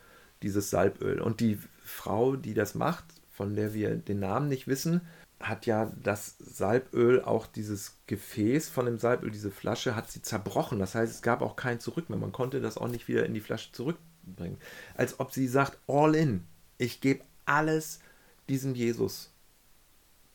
dieses 0.43 0.71
Salböl. 0.71 1.21
Und 1.21 1.41
die 1.41 1.59
Frau, 1.83 2.37
die 2.37 2.55
das 2.55 2.75
macht, 2.75 3.05
von 3.31 3.55
der 3.55 3.75
wir 3.75 3.97
den 3.97 4.21
Namen 4.21 4.49
nicht 4.49 4.67
wissen, 4.67 5.03
hat 5.41 5.67
ja 5.67 5.93
das 6.03 6.37
Salböl, 6.39 7.23
auch 7.23 7.47
dieses 7.47 7.97
Gefäß 8.07 8.69
von 8.69 8.87
dem 8.87 8.99
Salböl, 8.99 9.31
diese 9.31 9.51
Flasche, 9.51 9.95
hat 9.95 10.11
sie 10.11 10.23
zerbrochen. 10.23 10.79
Das 10.79 10.95
heißt, 10.95 11.13
es 11.13 11.23
gab 11.23 11.43
auch 11.43 11.57
kein 11.57 11.81
Zurück 11.81 12.11
mehr. 12.11 12.19
Man 12.19 12.33
konnte 12.33 12.61
das 12.61 12.77
auch 12.77 12.89
nicht 12.89 13.09
wieder 13.09 13.25
in 13.25 13.35
die 13.35 13.41
Flasche 13.41 13.73
zurückbringen. 13.73 14.59
Als 14.95 15.21
ob 15.21 15.33
sie 15.33 15.47
sagt, 15.47 15.79
all 15.87 16.15
in, 16.15 16.45
ich 16.77 17.01
gebe 17.01 17.25
alles 17.45 18.01
diesem 18.49 18.75
Jesus 18.75 19.33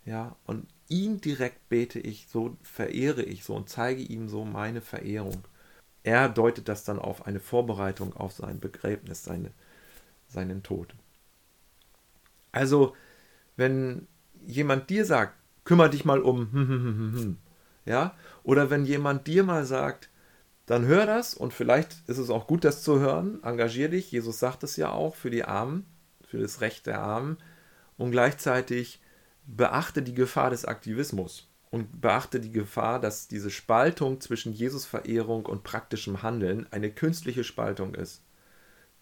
Ja, 0.05 0.35
und 0.45 0.67
ihn 0.89 1.21
direkt 1.21 1.69
bete 1.69 1.99
ich, 1.99 2.27
so 2.29 2.57
verehre 2.61 3.23
ich 3.23 3.43
so 3.43 3.55
und 3.55 3.69
zeige 3.69 4.01
ihm 4.01 4.29
so 4.29 4.45
meine 4.45 4.81
Verehrung. 4.81 5.43
Er 6.03 6.29
deutet 6.29 6.67
das 6.67 6.83
dann 6.83 6.99
auf 6.99 7.27
eine 7.27 7.39
Vorbereitung 7.39 8.13
auf 8.15 8.33
sein 8.33 8.59
Begräbnis, 8.59 9.23
seine, 9.23 9.51
seinen 10.27 10.63
Tod. 10.63 10.95
Also, 12.51 12.95
wenn 13.57 14.07
jemand 14.45 14.89
dir 14.89 15.05
sagt, 15.05 15.35
kümmere 15.63 15.89
dich 15.89 16.05
mal 16.05 16.21
um, 16.21 16.51
hm, 16.51 16.67
hm, 16.67 17.13
hm, 17.15 17.37
ja, 17.85 18.15
oder 18.43 18.69
wenn 18.69 18.85
jemand 18.85 19.27
dir 19.27 19.43
mal 19.43 19.65
sagt, 19.65 20.09
dann 20.65 20.85
hör 20.85 21.05
das 21.05 21.33
und 21.33 21.53
vielleicht 21.53 22.07
ist 22.07 22.17
es 22.17 22.29
auch 22.29 22.47
gut, 22.47 22.63
das 22.63 22.83
zu 22.83 22.99
hören. 22.99 23.43
Engagier 23.43 23.89
dich. 23.89 24.11
Jesus 24.11 24.39
sagt 24.39 24.63
es 24.63 24.77
ja 24.77 24.91
auch 24.91 25.15
für 25.15 25.29
die 25.29 25.43
Armen, 25.43 25.85
für 26.25 26.39
das 26.39 26.61
Recht 26.61 26.87
der 26.87 27.01
Armen. 27.01 27.37
Und 27.97 28.11
gleichzeitig 28.11 29.01
beachte 29.45 30.01
die 30.01 30.13
Gefahr 30.13 30.49
des 30.49 30.63
Aktivismus 30.63 31.49
und 31.69 31.99
beachte 31.99 32.39
die 32.39 32.51
Gefahr, 32.51 33.01
dass 33.01 33.27
diese 33.27 33.49
Spaltung 33.49 34.21
zwischen 34.21 34.53
Jesus-Verehrung 34.53 35.45
und 35.45 35.63
praktischem 35.63 36.23
Handeln 36.23 36.65
eine 36.71 36.91
künstliche 36.91 37.43
Spaltung 37.43 37.93
ist. 37.93 38.23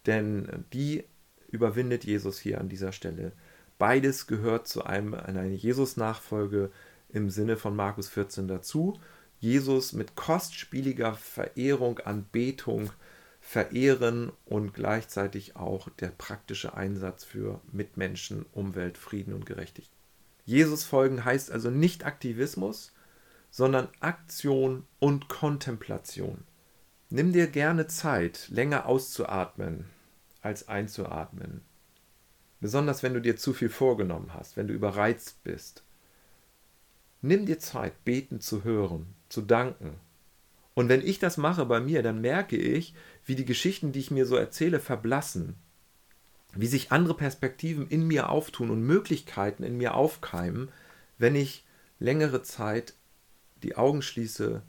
Denn 0.07 0.65
die 0.73 1.03
überwindet 1.49 2.05
Jesus 2.05 2.39
hier 2.39 2.59
an 2.59 2.69
dieser 2.69 2.91
Stelle. 2.91 3.33
Beides 3.81 4.27
gehört 4.27 4.67
zu 4.67 4.85
einem, 4.85 5.15
einer 5.15 5.43
Jesus-Nachfolge 5.43 6.69
im 7.09 7.31
Sinne 7.31 7.57
von 7.57 7.75
Markus 7.75 8.09
14 8.09 8.47
dazu. 8.47 8.99
Jesus 9.39 9.93
mit 9.93 10.15
kostspieliger 10.15 11.15
Verehrung, 11.15 11.97
Anbetung 11.97 12.91
verehren 13.39 14.31
und 14.45 14.75
gleichzeitig 14.75 15.55
auch 15.55 15.89
der 15.89 16.09
praktische 16.09 16.75
Einsatz 16.75 17.23
für 17.23 17.59
Mitmenschen, 17.71 18.45
Umwelt, 18.51 18.99
Frieden 18.99 19.33
und 19.33 19.47
Gerechtigkeit. 19.47 19.97
Jesus 20.45 20.83
folgen 20.83 21.25
heißt 21.25 21.49
also 21.51 21.71
nicht 21.71 22.05
Aktivismus, 22.05 22.93
sondern 23.49 23.87
Aktion 23.99 24.85
und 24.99 25.27
Kontemplation. 25.27 26.43
Nimm 27.09 27.33
dir 27.33 27.47
gerne 27.47 27.87
Zeit, 27.87 28.47
länger 28.49 28.85
auszuatmen 28.85 29.85
als 30.43 30.67
einzuatmen. 30.67 31.61
Besonders 32.61 33.01
wenn 33.01 33.15
du 33.15 33.21
dir 33.21 33.35
zu 33.35 33.53
viel 33.53 33.69
vorgenommen 33.69 34.33
hast, 34.33 34.55
wenn 34.55 34.67
du 34.67 34.73
überreizt 34.73 35.43
bist. 35.43 35.83
Nimm 37.23 37.45
dir 37.47 37.59
Zeit, 37.59 38.05
beten 38.05 38.39
zu 38.39 38.63
hören, 38.63 39.07
zu 39.29 39.41
danken. 39.41 39.95
Und 40.75 40.87
wenn 40.87 41.05
ich 41.05 41.19
das 41.19 41.37
mache 41.37 41.65
bei 41.65 41.79
mir, 41.79 42.03
dann 42.03 42.21
merke 42.21 42.55
ich, 42.55 42.93
wie 43.25 43.35
die 43.35 43.45
Geschichten, 43.45 43.91
die 43.91 43.99
ich 43.99 44.11
mir 44.11 44.25
so 44.25 44.35
erzähle, 44.35 44.79
verblassen. 44.79 45.55
Wie 46.53 46.67
sich 46.67 46.91
andere 46.91 47.15
Perspektiven 47.15 47.87
in 47.87 48.07
mir 48.07 48.29
auftun 48.29 48.69
und 48.69 48.83
Möglichkeiten 48.83 49.63
in 49.63 49.77
mir 49.77 49.95
aufkeimen, 49.95 50.69
wenn 51.17 51.35
ich 51.35 51.65
längere 51.99 52.43
Zeit 52.43 52.93
die 53.63 53.75
Augen 53.75 54.01
schließe, 54.01 54.61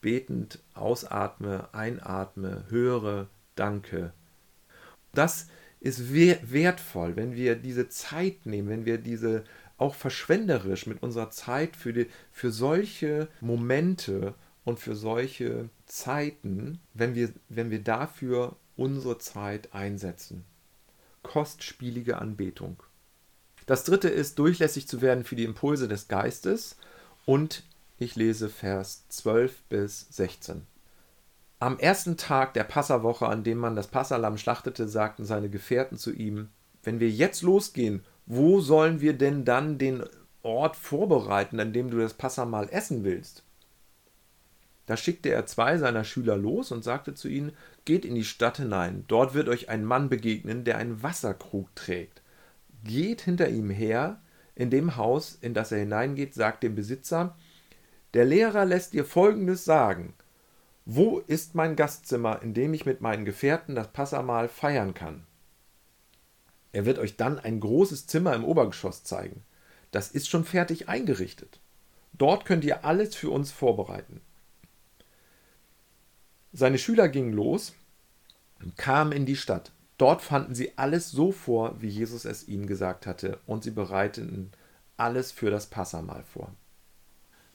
betend 0.00 0.60
ausatme, 0.74 1.68
einatme, 1.72 2.64
höre, 2.68 3.28
danke. 3.54 4.12
Das 5.12 5.42
ist 5.42 5.50
wertvoll, 5.84 7.16
wenn 7.16 7.34
wir 7.34 7.56
diese 7.56 7.88
Zeit 7.88 8.46
nehmen, 8.46 8.68
wenn 8.68 8.84
wir 8.86 8.98
diese 8.98 9.44
auch 9.76 9.94
verschwenderisch 9.94 10.86
mit 10.86 11.02
unserer 11.02 11.30
Zeit 11.30 11.76
für, 11.76 11.92
die, 11.92 12.06
für 12.32 12.50
solche 12.50 13.28
Momente 13.40 14.34
und 14.64 14.80
für 14.80 14.94
solche 14.94 15.68
Zeiten, 15.86 16.80
wenn 16.94 17.14
wir, 17.14 17.32
wenn 17.48 17.70
wir 17.70 17.82
dafür 17.82 18.56
unsere 18.76 19.18
Zeit 19.18 19.74
einsetzen. 19.74 20.44
Kostspielige 21.22 22.18
Anbetung. 22.18 22.82
Das 23.66 23.84
dritte 23.84 24.08
ist, 24.08 24.38
durchlässig 24.38 24.86
zu 24.88 25.00
werden 25.00 25.24
für 25.24 25.36
die 25.36 25.44
Impulse 25.44 25.88
des 25.88 26.08
Geistes. 26.08 26.76
Und 27.24 27.62
ich 27.98 28.14
lese 28.16 28.48
Vers 28.48 29.08
12 29.08 29.62
bis 29.68 30.06
16. 30.10 30.66
Am 31.64 31.78
ersten 31.78 32.18
Tag 32.18 32.52
der 32.52 32.64
Passawoche, 32.64 33.26
an 33.26 33.42
dem 33.42 33.56
man 33.56 33.74
das 33.74 33.86
Passalam 33.86 34.36
schlachtete, 34.36 34.86
sagten 34.86 35.24
seine 35.24 35.48
Gefährten 35.48 35.96
zu 35.96 36.12
ihm: 36.12 36.50
Wenn 36.82 37.00
wir 37.00 37.08
jetzt 37.08 37.40
losgehen 37.40 38.04
wo 38.26 38.60
sollen 38.60 39.00
wir 39.00 39.14
denn 39.14 39.46
dann 39.46 39.78
den 39.78 40.02
Ort 40.42 40.76
vorbereiten, 40.76 41.58
an 41.58 41.72
dem 41.72 41.88
du 41.88 41.96
das 41.96 42.12
Passamal 42.12 42.68
essen 42.70 43.02
willst? 43.02 43.44
Da 44.84 44.98
schickte 44.98 45.30
er 45.30 45.46
zwei 45.46 45.78
seiner 45.78 46.04
Schüler 46.04 46.36
los 46.36 46.70
und 46.70 46.84
sagte 46.84 47.14
zu 47.14 47.28
ihnen, 47.28 47.52
geht 47.86 48.04
in 48.04 48.14
die 48.14 48.24
Stadt 48.24 48.58
hinein, 48.58 49.04
dort 49.08 49.32
wird 49.32 49.48
euch 49.48 49.70
ein 49.70 49.86
Mann 49.86 50.10
begegnen, 50.10 50.64
der 50.64 50.76
einen 50.76 51.02
Wasserkrug 51.02 51.74
trägt. 51.74 52.20
Geht 52.84 53.22
hinter 53.22 53.48
ihm 53.48 53.70
her, 53.70 54.20
in 54.54 54.68
dem 54.68 54.98
Haus, 54.98 55.38
in 55.40 55.54
das 55.54 55.72
er 55.72 55.78
hineingeht, 55.78 56.34
sagt 56.34 56.62
dem 56.62 56.74
Besitzer, 56.74 57.34
der 58.12 58.26
Lehrer 58.26 58.66
lässt 58.66 58.92
dir 58.92 59.06
Folgendes 59.06 59.64
sagen. 59.64 60.12
Wo 60.86 61.18
ist 61.18 61.54
mein 61.54 61.76
Gastzimmer, 61.76 62.42
in 62.42 62.52
dem 62.52 62.74
ich 62.74 62.84
mit 62.84 63.00
meinen 63.00 63.24
Gefährten 63.24 63.74
das 63.74 63.92
Passamal 63.92 64.48
feiern 64.48 64.92
kann? 64.92 65.26
Er 66.72 66.84
wird 66.84 66.98
euch 66.98 67.16
dann 67.16 67.38
ein 67.38 67.60
großes 67.60 68.06
Zimmer 68.06 68.34
im 68.34 68.44
Obergeschoss 68.44 69.04
zeigen. 69.04 69.44
Das 69.92 70.10
ist 70.10 70.28
schon 70.28 70.44
fertig 70.44 70.88
eingerichtet. 70.88 71.60
Dort 72.12 72.44
könnt 72.44 72.64
ihr 72.64 72.84
alles 72.84 73.14
für 73.14 73.30
uns 73.30 73.50
vorbereiten. 73.50 74.20
Seine 76.52 76.78
Schüler 76.78 77.08
gingen 77.08 77.32
los 77.32 77.74
und 78.62 78.76
kamen 78.76 79.12
in 79.12 79.24
die 79.24 79.36
Stadt. 79.36 79.72
Dort 79.98 80.20
fanden 80.20 80.54
sie 80.54 80.76
alles 80.76 81.10
so 81.10 81.32
vor, 81.32 81.80
wie 81.80 81.88
Jesus 81.88 82.24
es 82.24 82.46
ihnen 82.48 82.66
gesagt 82.66 83.06
hatte, 83.06 83.38
und 83.46 83.64
sie 83.64 83.70
bereiteten 83.70 84.50
alles 84.96 85.32
für 85.32 85.50
das 85.50 85.66
Passamal 85.66 86.24
vor. 86.24 86.52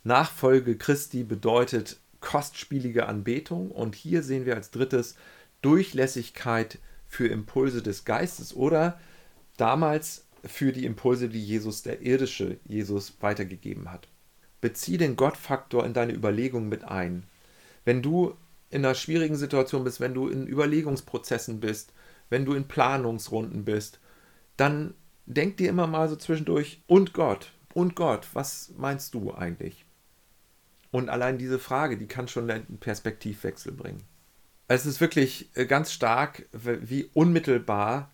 Nachfolge 0.03 0.77
Christi 0.77 1.23
bedeutet 1.23 1.99
kostspielige 2.21 3.07
Anbetung 3.07 3.71
und 3.71 3.95
hier 3.95 4.23
sehen 4.23 4.45
wir 4.45 4.55
als 4.55 4.71
drittes 4.71 5.15
Durchlässigkeit 5.61 6.79
für 7.07 7.27
Impulse 7.27 7.81
des 7.81 8.05
Geistes 8.05 8.55
oder 8.55 8.99
damals 9.57 10.25
für 10.45 10.71
die 10.71 10.85
Impulse, 10.85 11.29
die 11.29 11.43
Jesus, 11.43 11.83
der 11.83 12.01
irdische 12.01 12.59
Jesus, 12.65 13.17
weitergegeben 13.19 13.91
hat. 13.91 14.07
Bezieh 14.61 14.97
den 14.97 15.15
Gottfaktor 15.15 15.85
in 15.85 15.93
deine 15.93 16.13
Überlegungen 16.13 16.69
mit 16.69 16.83
ein. 16.83 17.23
Wenn 17.85 18.01
du 18.01 18.35
in 18.69 18.85
einer 18.85 18.95
schwierigen 18.95 19.35
Situation 19.35 19.83
bist, 19.83 19.99
wenn 19.99 20.13
du 20.13 20.27
in 20.27 20.47
Überlegungsprozessen 20.47 21.59
bist, 21.59 21.93
wenn 22.29 22.45
du 22.45 22.53
in 22.53 22.67
Planungsrunden 22.67 23.65
bist, 23.65 23.99
dann 24.57 24.93
denk 25.25 25.57
dir 25.57 25.69
immer 25.69 25.87
mal 25.87 26.09
so 26.09 26.15
zwischendurch, 26.15 26.81
und 26.87 27.13
Gott, 27.13 27.51
und 27.73 27.95
Gott, 27.95 28.27
was 28.33 28.71
meinst 28.77 29.13
du 29.13 29.33
eigentlich? 29.33 29.85
Und 30.91 31.09
allein 31.09 31.37
diese 31.37 31.59
Frage, 31.59 31.97
die 31.97 32.07
kann 32.07 32.27
schon 32.27 32.49
einen 32.49 32.79
Perspektivwechsel 32.79 33.71
bringen. 33.71 34.03
Es 34.67 34.85
ist 34.85 35.01
wirklich 35.01 35.49
äh, 35.55 35.65
ganz 35.65 35.91
stark, 35.91 36.45
wie 36.51 37.09
unmittelbar 37.13 38.11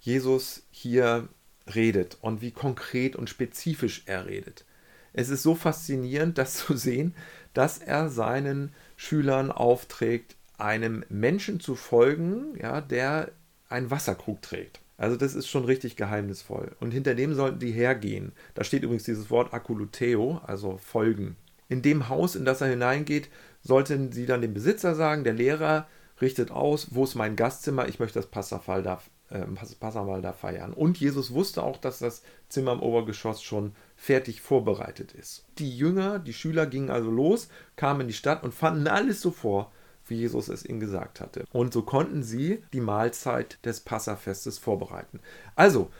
Jesus 0.00 0.62
hier 0.70 1.28
redet 1.74 2.18
und 2.20 2.40
wie 2.40 2.50
konkret 2.50 3.16
und 3.16 3.28
spezifisch 3.28 4.02
er 4.06 4.26
redet. 4.26 4.64
Es 5.12 5.28
ist 5.28 5.42
so 5.42 5.54
faszinierend, 5.54 6.38
das 6.38 6.54
zu 6.66 6.76
sehen, 6.76 7.14
dass 7.54 7.78
er 7.78 8.08
seinen 8.08 8.72
Schülern 8.96 9.50
aufträgt, 9.50 10.36
einem 10.58 11.04
Menschen 11.08 11.60
zu 11.60 11.74
folgen, 11.74 12.56
ja, 12.60 12.80
der 12.80 13.30
einen 13.68 13.90
Wasserkrug 13.90 14.42
trägt. 14.42 14.80
Also 14.96 15.16
das 15.16 15.34
ist 15.34 15.48
schon 15.48 15.64
richtig 15.64 15.96
geheimnisvoll. 15.96 16.74
Und 16.80 16.90
hinter 16.90 17.14
dem 17.14 17.34
sollten 17.34 17.60
die 17.60 17.70
hergehen. 17.70 18.32
Da 18.54 18.64
steht 18.64 18.82
übrigens 18.82 19.04
dieses 19.04 19.30
Wort 19.30 19.54
akuluteo, 19.54 20.40
also 20.44 20.78
folgen. 20.78 21.36
In 21.68 21.82
dem 21.82 22.08
Haus, 22.08 22.34
in 22.34 22.44
das 22.44 22.60
er 22.60 22.68
hineingeht, 22.68 23.28
sollten 23.62 24.12
sie 24.12 24.26
dann 24.26 24.40
dem 24.40 24.54
Besitzer 24.54 24.94
sagen, 24.94 25.24
der 25.24 25.34
Lehrer 25.34 25.86
richtet 26.20 26.50
aus, 26.50 26.88
wo 26.90 27.04
ist 27.04 27.14
mein 27.14 27.36
Gastzimmer, 27.36 27.88
ich 27.88 27.98
möchte 27.98 28.18
das 28.18 28.26
Passafall 28.26 28.82
da, 28.82 29.00
äh, 29.30 29.44
Passamal 29.78 30.22
da 30.22 30.32
feiern. 30.32 30.72
Und 30.72 30.98
Jesus 30.98 31.32
wusste 31.32 31.62
auch, 31.62 31.76
dass 31.76 31.98
das 31.98 32.22
Zimmer 32.48 32.72
im 32.72 32.80
Obergeschoss 32.80 33.42
schon 33.42 33.74
fertig 33.96 34.40
vorbereitet 34.40 35.12
ist. 35.12 35.44
Die 35.58 35.76
Jünger, 35.76 36.18
die 36.18 36.32
Schüler 36.32 36.66
gingen 36.66 36.90
also 36.90 37.10
los, 37.10 37.48
kamen 37.76 38.02
in 38.02 38.08
die 38.08 38.14
Stadt 38.14 38.42
und 38.42 38.54
fanden 38.54 38.88
alles 38.88 39.20
so 39.20 39.30
vor, 39.30 39.70
wie 40.06 40.16
Jesus 40.16 40.48
es 40.48 40.64
ihnen 40.64 40.80
gesagt 40.80 41.20
hatte. 41.20 41.44
Und 41.52 41.72
so 41.72 41.82
konnten 41.82 42.22
sie 42.22 42.64
die 42.72 42.80
Mahlzeit 42.80 43.58
des 43.64 43.80
Passafestes 43.80 44.58
vorbereiten. 44.58 45.20
Also, 45.54 45.90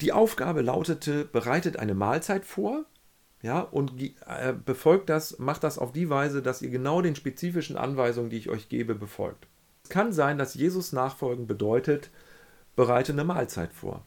die 0.00 0.12
Aufgabe 0.12 0.60
lautete, 0.62 1.24
bereitet 1.24 1.78
eine 1.78 1.94
Mahlzeit 1.94 2.44
vor, 2.44 2.84
ja, 3.44 3.60
und 3.60 4.00
äh, 4.00 4.54
befolgt 4.54 5.10
das, 5.10 5.38
macht 5.38 5.64
das 5.64 5.78
auf 5.78 5.92
die 5.92 6.08
Weise, 6.08 6.40
dass 6.40 6.62
ihr 6.62 6.70
genau 6.70 7.02
den 7.02 7.14
spezifischen 7.14 7.76
Anweisungen, 7.76 8.30
die 8.30 8.38
ich 8.38 8.48
euch 8.48 8.70
gebe, 8.70 8.94
befolgt. 8.94 9.46
Es 9.82 9.90
kann 9.90 10.14
sein, 10.14 10.38
dass 10.38 10.54
Jesus 10.54 10.94
nachfolgen 10.94 11.46
bedeutet, 11.46 12.08
bereite 12.74 13.12
eine 13.12 13.24
Mahlzeit 13.24 13.74
vor. 13.74 14.02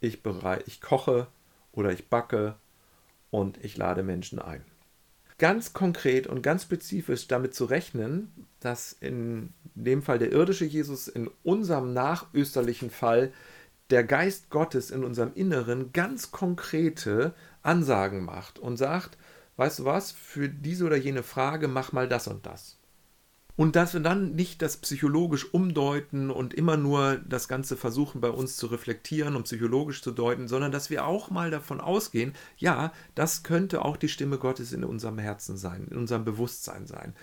Ich, 0.00 0.24
bereite, 0.24 0.64
ich 0.66 0.80
koche 0.80 1.28
oder 1.70 1.92
ich 1.92 2.08
backe 2.08 2.56
und 3.30 3.64
ich 3.64 3.76
lade 3.76 4.02
Menschen 4.02 4.40
ein. 4.40 4.64
Ganz 5.38 5.72
konkret 5.72 6.26
und 6.26 6.42
ganz 6.42 6.64
spezifisch 6.64 7.28
damit 7.28 7.54
zu 7.54 7.66
rechnen, 7.66 8.48
dass 8.58 8.92
in 8.92 9.54
dem 9.76 10.02
Fall 10.02 10.18
der 10.18 10.32
irdische 10.32 10.64
Jesus, 10.64 11.06
in 11.06 11.30
unserem 11.44 11.92
nachösterlichen 11.92 12.90
Fall 12.90 13.32
der 13.94 14.02
Geist 14.02 14.50
Gottes 14.50 14.90
in 14.90 15.04
unserem 15.04 15.30
Inneren 15.34 15.92
ganz 15.92 16.32
konkrete 16.32 17.32
Ansagen 17.62 18.24
macht 18.24 18.58
und 18.58 18.76
sagt, 18.76 19.16
weißt 19.54 19.78
du 19.78 19.84
was, 19.84 20.10
für 20.10 20.48
diese 20.48 20.84
oder 20.84 20.96
jene 20.96 21.22
Frage 21.22 21.68
mach 21.68 21.92
mal 21.92 22.08
das 22.08 22.26
und 22.26 22.44
das. 22.44 22.76
Und 23.54 23.76
dass 23.76 23.94
wir 23.94 24.00
dann 24.00 24.34
nicht 24.34 24.62
das 24.62 24.78
psychologisch 24.78 25.54
umdeuten 25.54 26.32
und 26.32 26.54
immer 26.54 26.76
nur 26.76 27.18
das 27.18 27.46
Ganze 27.46 27.76
versuchen 27.76 28.20
bei 28.20 28.30
uns 28.30 28.56
zu 28.56 28.66
reflektieren 28.66 29.36
und 29.36 29.44
psychologisch 29.44 30.02
zu 30.02 30.10
deuten, 30.10 30.48
sondern 30.48 30.72
dass 30.72 30.90
wir 30.90 31.06
auch 31.06 31.30
mal 31.30 31.52
davon 31.52 31.80
ausgehen, 31.80 32.32
ja, 32.56 32.92
das 33.14 33.44
könnte 33.44 33.84
auch 33.84 33.96
die 33.96 34.08
Stimme 34.08 34.38
Gottes 34.38 34.72
in 34.72 34.82
unserem 34.82 35.18
Herzen 35.18 35.56
sein, 35.56 35.86
in 35.88 35.98
unserem 35.98 36.24
Bewusstsein 36.24 36.88
sein. 36.88 37.14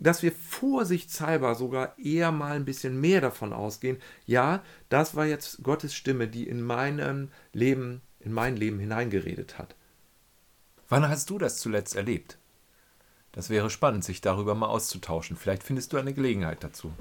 Dass 0.00 0.22
wir 0.22 0.32
vorsichtshalber 0.32 1.54
sogar 1.54 1.98
eher 1.98 2.30
mal 2.30 2.52
ein 2.52 2.64
bisschen 2.64 3.00
mehr 3.00 3.20
davon 3.20 3.52
ausgehen, 3.52 3.98
ja, 4.26 4.62
das 4.88 5.16
war 5.16 5.26
jetzt 5.26 5.62
Gottes 5.62 5.94
Stimme, 5.94 6.28
die 6.28 6.48
in 6.48 6.62
meinem 6.62 7.30
Leben, 7.52 8.00
in 8.20 8.32
mein 8.32 8.56
Leben 8.56 8.78
hineingeredet 8.78 9.58
hat. 9.58 9.74
Wann 10.88 11.08
hast 11.08 11.30
du 11.30 11.38
das 11.38 11.58
zuletzt 11.58 11.96
erlebt? 11.96 12.38
Das 13.32 13.50
wäre 13.50 13.70
spannend, 13.70 14.04
sich 14.04 14.20
darüber 14.20 14.54
mal 14.54 14.68
auszutauschen. 14.68 15.36
Vielleicht 15.36 15.62
findest 15.62 15.92
du 15.92 15.96
eine 15.96 16.14
Gelegenheit 16.14 16.64
dazu. 16.64 16.92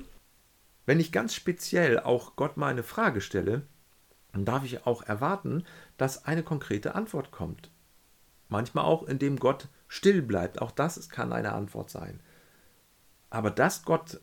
Wenn 0.86 1.00
ich 1.00 1.12
ganz 1.12 1.34
speziell 1.34 2.00
auch 2.00 2.36
Gott 2.36 2.58
mal 2.58 2.68
eine 2.68 2.84
Frage 2.84 3.22
stelle, 3.22 3.64
dann 4.34 4.46
darf 4.46 4.64
ich 4.64 4.86
auch 4.86 5.04
erwarten, 5.04 5.64
dass 5.98 6.26
eine 6.26 6.44
konkrete 6.44 6.96
Antwort 6.96 7.32
kommt. 7.32 7.72
Manchmal 8.50 8.86
auch, 8.86 9.04
indem 9.04 9.38
Gott 9.38 9.68
still 9.88 10.22
bleibt. 10.22 10.62
Auch 10.62 10.72
das 10.72 11.10
kann 11.10 11.34
eine 11.34 11.54
Antwort 11.54 11.90
sein. 11.90 12.20
Aber 13.30 13.52
dass 13.52 13.84
Gott 13.84 14.22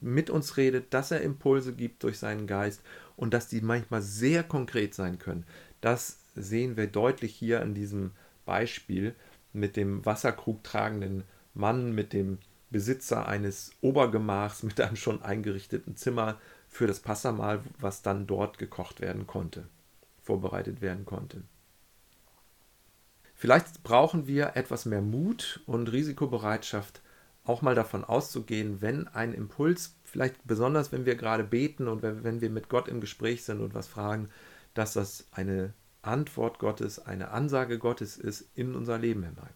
mit 0.00 0.30
uns 0.30 0.56
redet, 0.56 0.92
dass 0.92 1.10
er 1.10 1.20
Impulse 1.20 1.74
gibt 1.74 2.02
durch 2.02 2.18
seinen 2.18 2.46
Geist 2.46 2.82
und 3.16 3.32
dass 3.34 3.48
die 3.48 3.60
manchmal 3.60 4.02
sehr 4.02 4.42
konkret 4.42 4.94
sein 4.94 5.18
können, 5.18 5.44
das 5.80 6.18
sehen 6.34 6.76
wir 6.76 6.86
deutlich 6.86 7.34
hier 7.34 7.62
in 7.62 7.74
diesem 7.74 8.12
Beispiel 8.44 9.14
mit 9.52 9.76
dem 9.76 10.04
Wasserkrug 10.04 10.62
tragenden 10.64 11.24
Mann 11.54 11.92
mit 11.92 12.12
dem 12.12 12.38
Besitzer 12.70 13.26
eines 13.26 13.70
Obergemachs 13.80 14.62
mit 14.62 14.80
einem 14.80 14.96
schon 14.96 15.22
eingerichteten 15.22 15.96
Zimmer 15.96 16.38
für 16.68 16.86
das 16.86 17.00
Passamal, 17.00 17.60
was 17.78 18.02
dann 18.02 18.26
dort 18.26 18.58
gekocht 18.58 19.00
werden 19.00 19.26
konnte, 19.26 19.68
vorbereitet 20.22 20.80
werden 20.80 21.06
konnte. 21.06 21.42
Vielleicht 23.34 23.82
brauchen 23.82 24.26
wir 24.26 24.56
etwas 24.56 24.84
mehr 24.86 25.02
Mut 25.02 25.60
und 25.66 25.92
Risikobereitschaft, 25.92 27.02
auch 27.46 27.62
mal 27.62 27.74
davon 27.74 28.04
auszugehen, 28.04 28.80
wenn 28.80 29.08
ein 29.08 29.32
Impuls, 29.32 29.96
vielleicht 30.04 30.46
besonders 30.46 30.92
wenn 30.92 31.06
wir 31.06 31.14
gerade 31.14 31.44
beten 31.44 31.88
und 31.88 32.02
wenn 32.02 32.40
wir 32.40 32.50
mit 32.50 32.68
Gott 32.68 32.88
im 32.88 33.00
Gespräch 33.00 33.44
sind 33.44 33.60
und 33.60 33.74
was 33.74 33.86
fragen, 33.86 34.28
dass 34.74 34.92
das 34.92 35.28
eine 35.32 35.72
Antwort 36.02 36.58
Gottes, 36.58 36.98
eine 36.98 37.30
Ansage 37.30 37.78
Gottes 37.78 38.16
ist 38.16 38.48
in 38.54 38.74
unser 38.74 38.98
Leben 38.98 39.22
hinein 39.22 39.54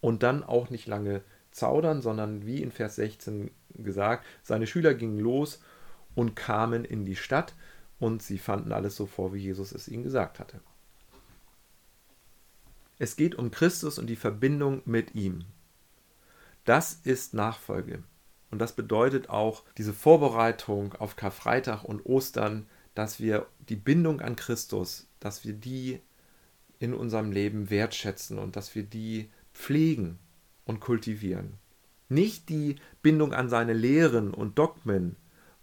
und 0.00 0.22
dann 0.22 0.44
auch 0.44 0.70
nicht 0.70 0.86
lange 0.86 1.22
zaudern, 1.50 2.02
sondern 2.02 2.46
wie 2.46 2.62
in 2.62 2.70
Vers 2.70 2.96
16 2.96 3.50
gesagt, 3.74 4.24
seine 4.42 4.66
Schüler 4.66 4.94
gingen 4.94 5.18
los 5.18 5.60
und 6.14 6.36
kamen 6.36 6.84
in 6.84 7.04
die 7.04 7.16
Stadt 7.16 7.54
und 7.98 8.22
sie 8.22 8.38
fanden 8.38 8.72
alles 8.72 8.94
so 8.96 9.06
vor, 9.06 9.32
wie 9.32 9.40
Jesus 9.40 9.72
es 9.72 9.88
ihnen 9.88 10.02
gesagt 10.02 10.38
hatte. 10.38 10.60
Es 12.98 13.16
geht 13.16 13.34
um 13.34 13.50
Christus 13.50 13.98
und 13.98 14.06
die 14.06 14.16
Verbindung 14.16 14.82
mit 14.84 15.14
ihm. 15.14 15.44
Das 16.66 16.94
ist 17.04 17.32
Nachfolge. 17.32 18.02
Und 18.50 18.58
das 18.58 18.74
bedeutet 18.74 19.30
auch 19.30 19.62
diese 19.78 19.92
Vorbereitung 19.92 20.94
auf 20.94 21.14
Karfreitag 21.14 21.84
und 21.84 22.04
Ostern, 22.06 22.66
dass 22.94 23.20
wir 23.20 23.46
die 23.68 23.76
Bindung 23.76 24.20
an 24.20 24.34
Christus, 24.34 25.06
dass 25.20 25.44
wir 25.44 25.52
die 25.52 26.00
in 26.80 26.92
unserem 26.92 27.30
Leben 27.30 27.70
wertschätzen 27.70 28.38
und 28.38 28.56
dass 28.56 28.74
wir 28.74 28.82
die 28.82 29.30
pflegen 29.54 30.18
und 30.64 30.80
kultivieren. 30.80 31.54
Nicht 32.08 32.48
die 32.48 32.76
Bindung 33.00 33.32
an 33.32 33.48
seine 33.48 33.72
Lehren 33.72 34.34
und 34.34 34.58
Dogmen 34.58 35.16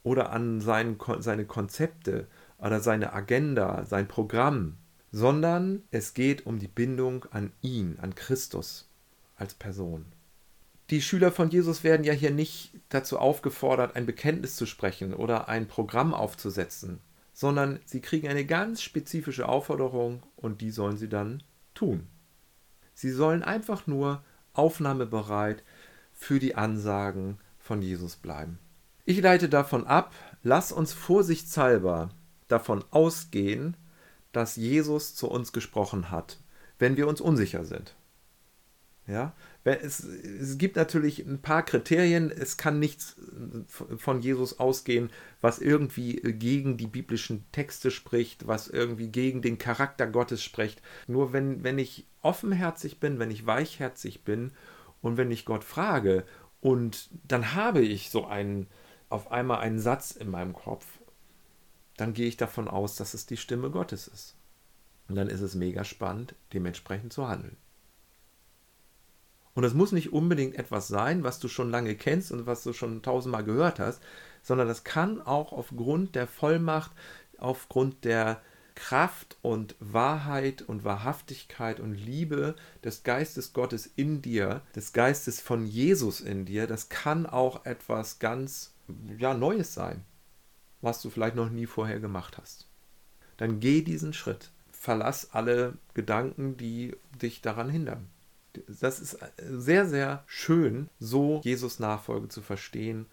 oder 0.04 0.32
an 0.32 0.62
sein, 0.62 0.98
seine 1.20 1.46
Konzepte 1.46 2.28
oder 2.58 2.80
seine 2.80 3.12
Agenda, 3.12 3.86
sein 3.86 4.08
Programm, 4.08 4.78
sondern 5.12 5.84
es 5.92 6.14
geht 6.14 6.46
um 6.46 6.60
die 6.60 6.70
Bindung 6.70 7.26
an 7.32 7.52
ihn, 7.62 7.98
an 8.02 8.16
Christus 8.16 8.90
als 9.36 9.54
Person. 9.54 10.13
Die 10.94 11.02
Schüler 11.02 11.32
von 11.32 11.50
Jesus 11.50 11.84
werden 11.84 12.04
ja 12.04 12.14
hier 12.14 12.30
nicht 12.30 12.72
dazu 12.90 13.18
aufgefordert, 13.18 13.96
ein 13.96 14.06
Bekenntnis 14.06 14.56
zu 14.56 14.68
sprechen 14.68 15.16
oder 15.16 15.50
ein 15.50 15.68
Programm 15.68 16.14
aufzusetzen, 16.14 17.00
sondern 17.34 17.80
sie 17.84 18.00
kriegen 18.00 18.28
eine 18.28 18.46
ganz 18.46 18.84
spezifische 18.84 19.50
Aufforderung 19.50 20.22
und 20.36 20.62
die 20.62 20.70
sollen 20.70 20.98
sie 20.98 21.10
dann 21.10 21.42
tun. 21.74 22.06
Sie 22.94 23.10
sollen 23.10 23.42
einfach 23.42 23.88
nur 23.88 24.24
aufnahmebereit 24.54 25.64
für 26.14 26.38
die 26.38 26.54
Ansagen 26.54 27.40
von 27.58 27.82
Jesus 27.82 28.16
bleiben. 28.16 28.60
Ich 29.04 29.20
leite 29.20 29.50
davon 29.50 29.88
ab, 29.88 30.14
lass 30.44 30.72
uns 30.72 30.94
vorsichtshalber 30.94 32.10
davon 32.48 32.86
ausgehen, 32.92 33.76
dass 34.32 34.58
Jesus 34.58 35.16
zu 35.16 35.28
uns 35.28 35.54
gesprochen 35.54 36.12
hat, 36.12 36.38
wenn 36.78 36.98
wir 36.98 37.08
uns 37.08 37.20
unsicher 37.20 37.66
sind. 37.66 37.96
Ja, 39.06 39.34
es, 39.66 40.00
es 40.00 40.58
gibt 40.58 40.78
natürlich 40.78 41.20
ein 41.20 41.42
paar 41.42 41.64
Kriterien. 41.64 42.32
Es 42.32 42.56
kann 42.56 42.80
nichts 42.80 43.18
von 43.98 44.22
Jesus 44.22 44.60
ausgehen, 44.60 45.10
was 45.42 45.60
irgendwie 45.60 46.16
gegen 46.22 46.78
die 46.78 46.88
biblischen 46.88 47.46
Texte 47.52 47.92
spricht, 47.92 48.48
was 48.48 48.70
irgendwie 48.70 49.10
gegen 49.10 49.42
den 49.42 49.58
Charakter 49.58 50.08
Gottes 50.08 50.42
spricht. 50.42 50.82
Nur 51.08 51.34
wenn, 51.34 51.64
wenn 51.64 51.80
ich 51.80 52.08
offenherzig 52.22 53.02
bin, 53.02 53.20
wenn 53.20 53.32
ich 53.32 53.46
weichherzig 53.46 54.24
bin 54.24 54.52
und 55.02 55.18
wenn 55.18 55.32
ich 55.32 55.44
Gott 55.44 55.66
frage 55.66 56.24
und 56.62 57.10
dann 57.28 57.54
habe 57.56 57.82
ich 57.82 58.10
so 58.10 58.26
einen, 58.26 58.68
auf 59.10 59.32
einmal 59.32 59.60
einen 59.60 59.80
Satz 59.80 60.12
in 60.12 60.32
meinem 60.32 60.54
Kopf, 60.54 60.86
dann 61.98 62.14
gehe 62.14 62.28
ich 62.28 62.38
davon 62.38 62.70
aus, 62.70 62.96
dass 62.96 63.14
es 63.14 63.26
die 63.26 63.38
Stimme 63.38 63.70
Gottes 63.70 64.08
ist. 64.08 64.38
Und 65.10 65.16
dann 65.16 65.28
ist 65.28 65.42
es 65.42 65.56
mega 65.56 65.84
spannend, 65.84 66.36
dementsprechend 66.54 67.12
zu 67.12 67.28
handeln. 67.28 67.58
Und 69.56 69.64
das 69.64 69.74
muss 69.74 69.92
nicht 69.92 70.12
unbedingt 70.12 70.56
etwas 70.56 70.88
sein, 70.88 71.24
was 71.24 71.40
du 71.40 71.48
schon 71.48 71.70
lange 71.70 71.96
kennst 71.96 72.32
und 72.32 72.46
was 72.48 72.64
du 72.64 72.74
schon 72.74 73.02
tausendmal 73.02 73.44
gehört 73.44 73.80
hast, 73.80 74.02
sondern 74.42 74.68
das 74.68 74.84
kann 74.84 75.22
auch 75.22 75.52
aufgrund 75.52 76.16
der 76.16 76.28
Vollmacht, 76.28 76.92
aufgrund 77.38 78.04
der 78.04 78.42
Kraft 78.76 79.38
und 79.44 79.76
Wahrheit 79.80 80.64
und 80.64 80.84
Wahrhaftigkeit 80.84 81.80
und 81.80 81.94
Liebe 81.94 82.56
des 82.84 83.04
Geistes 83.04 83.54
Gottes 83.54 83.86
in 83.96 84.24
dir, 84.24 84.62
des 84.76 84.94
Geistes 84.94 85.40
von 85.40 85.68
Jesus 85.68 86.20
in 86.20 86.46
dir, 86.46 86.66
das 86.66 86.90
kann 86.90 87.28
auch 87.28 87.66
etwas 87.66 88.18
ganz 88.18 88.74
ja, 89.20 89.36
Neues 89.36 89.76
sein, 89.76 90.04
was 90.82 91.02
du 91.04 91.12
vielleicht 91.12 91.36
noch 91.36 91.52
nie 91.52 91.68
vorher 91.68 92.00
gemacht 92.00 92.40
hast. 92.40 92.68
Dann 93.38 93.60
geh 93.60 93.82
diesen 93.84 94.14
Schritt. 94.14 94.50
Verlass 94.72 95.30
alle 95.32 95.78
Gedanken, 95.94 96.58
die 96.58 96.96
dich 97.22 97.42
daran 97.42 97.70
hindern 97.70 98.10
das 98.68 99.00
ist 99.00 99.18
sehr, 99.38 99.88
sehr 99.88 100.24
schön, 100.28 100.90
so 101.00 101.42
Jesus 101.44 101.80
Nachfolge 101.80 102.30
zu 102.30 102.42
verstehen 102.42 103.06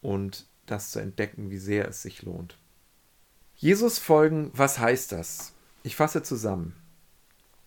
und 0.00 0.46
das 0.66 0.90
zu 0.90 0.98
entdecken, 0.98 1.50
wie 1.50 1.58
sehr 1.58 1.88
es 1.88 2.02
sich 2.02 2.22
lohnt. 2.22 2.56
Jesus 3.54 3.98
folgen, 3.98 4.50
was 4.54 4.78
heißt 4.78 5.12
das? 5.12 5.54
Ich 5.82 5.96
fasse 5.96 6.22
zusammen. 6.22 6.74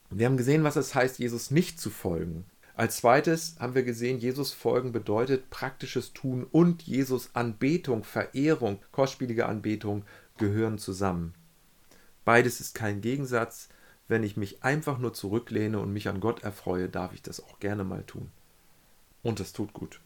Wir 0.10 0.26
haben 0.26 0.38
gesehen, 0.38 0.64
was 0.64 0.76
es 0.76 0.96
heißt, 0.96 1.20
Jesus 1.20 1.52
nicht 1.52 1.80
zu 1.80 1.90
folgen. 1.90 2.46
Als 2.76 2.98
zweites 2.98 3.56
haben 3.60 3.76
wir 3.76 3.84
gesehen, 3.84 4.20
Jesus 4.20 4.54
folgen 4.54 4.92
bedeutet 4.92 5.50
praktisches 5.50 6.14
Tun 6.14 6.46
und 6.46 6.84
Jesus 6.84 7.32
Anbetung, 7.34 8.04
Verehrung, 8.04 8.80
kostspielige 8.92 9.46
Anbetung 9.48 10.06
gehören 10.38 10.78
zusammen. 10.78 11.34
Beides 12.24 12.60
ist 12.60 12.76
kein 12.76 13.02
Gegensatz, 13.02 13.70
wenn 14.10 14.24
ich 14.24 14.36
mich 14.36 14.64
einfach 14.64 14.98
nur 14.98 15.14
zurücklehne 15.14 15.80
und 15.80 15.94
mich 15.94 16.10
an 16.10 16.20
Gott 16.20 16.44
erfreue, 16.44 16.90
darf 16.90 17.14
ich 17.14 17.22
das 17.22 17.42
auch 17.42 17.60
gerne 17.60 17.86
mal 17.86 18.04
tun. 18.04 18.30
Und 19.22 19.40
es 19.40 19.54
tut 19.54 19.72
gut. 19.72 20.02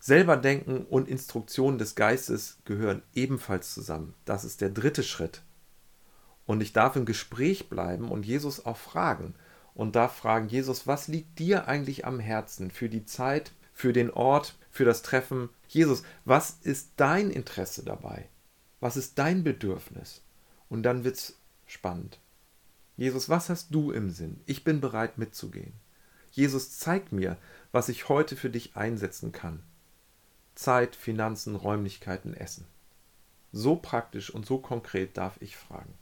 Selber 0.00 0.36
denken 0.36 0.84
und 0.84 1.08
Instruktionen 1.08 1.78
des 1.78 1.94
Geistes 1.94 2.58
gehören 2.64 3.02
ebenfalls 3.14 3.72
zusammen. 3.72 4.14
Das 4.24 4.44
ist 4.44 4.60
der 4.60 4.70
dritte 4.70 5.02
Schritt. 5.02 5.42
Und 6.46 6.60
ich 6.60 6.72
darf 6.72 6.96
im 6.96 7.04
Gespräch 7.04 7.68
bleiben 7.68 8.10
und 8.10 8.26
Jesus 8.26 8.66
auch 8.66 8.76
fragen. 8.76 9.34
Und 9.74 9.94
darf 9.94 10.16
fragen, 10.16 10.48
Jesus, 10.48 10.88
was 10.88 11.06
liegt 11.06 11.38
dir 11.38 11.68
eigentlich 11.68 12.04
am 12.04 12.18
Herzen 12.18 12.72
für 12.72 12.88
die 12.88 13.04
Zeit, 13.04 13.52
für 13.72 13.92
den 13.92 14.10
Ort, 14.10 14.56
für 14.70 14.84
das 14.84 15.02
Treffen? 15.02 15.50
Jesus, 15.68 16.02
was 16.24 16.58
ist 16.62 16.92
dein 16.96 17.30
Interesse 17.30 17.84
dabei? 17.84 18.28
Was 18.80 18.96
ist 18.96 19.18
dein 19.18 19.44
Bedürfnis? 19.44 20.22
Und 20.68 20.82
dann 20.82 21.04
wird 21.04 21.16
es 21.16 21.38
spannend. 21.66 22.18
Jesus, 22.98 23.28
was 23.28 23.48
hast 23.48 23.72
du 23.72 23.92
im 23.92 24.10
Sinn? 24.10 24.40
Ich 24.44 24.64
bin 24.64 24.80
bereit 24.80 25.18
mitzugehen. 25.18 25.72
Jesus, 26.32 26.78
zeig 26.78 27.12
mir, 27.12 27.38
was 27.70 27.88
ich 27.88 28.08
heute 28.08 28.34
für 28.34 28.50
dich 28.50 28.76
einsetzen 28.76 29.30
kann. 29.30 29.62
Zeit, 30.56 30.96
Finanzen, 30.96 31.54
Räumlichkeiten, 31.54 32.34
Essen. 32.34 32.66
So 33.52 33.76
praktisch 33.76 34.30
und 34.34 34.46
so 34.46 34.58
konkret 34.58 35.16
darf 35.16 35.40
ich 35.40 35.56
fragen. 35.56 35.94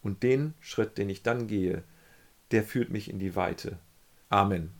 Und 0.00 0.22
den 0.22 0.54
Schritt, 0.60 0.98
den 0.98 1.10
ich 1.10 1.24
dann 1.24 1.48
gehe, 1.48 1.82
der 2.52 2.62
führt 2.62 2.90
mich 2.90 3.10
in 3.10 3.18
die 3.18 3.34
Weite. 3.34 3.76
Amen. 4.28 4.72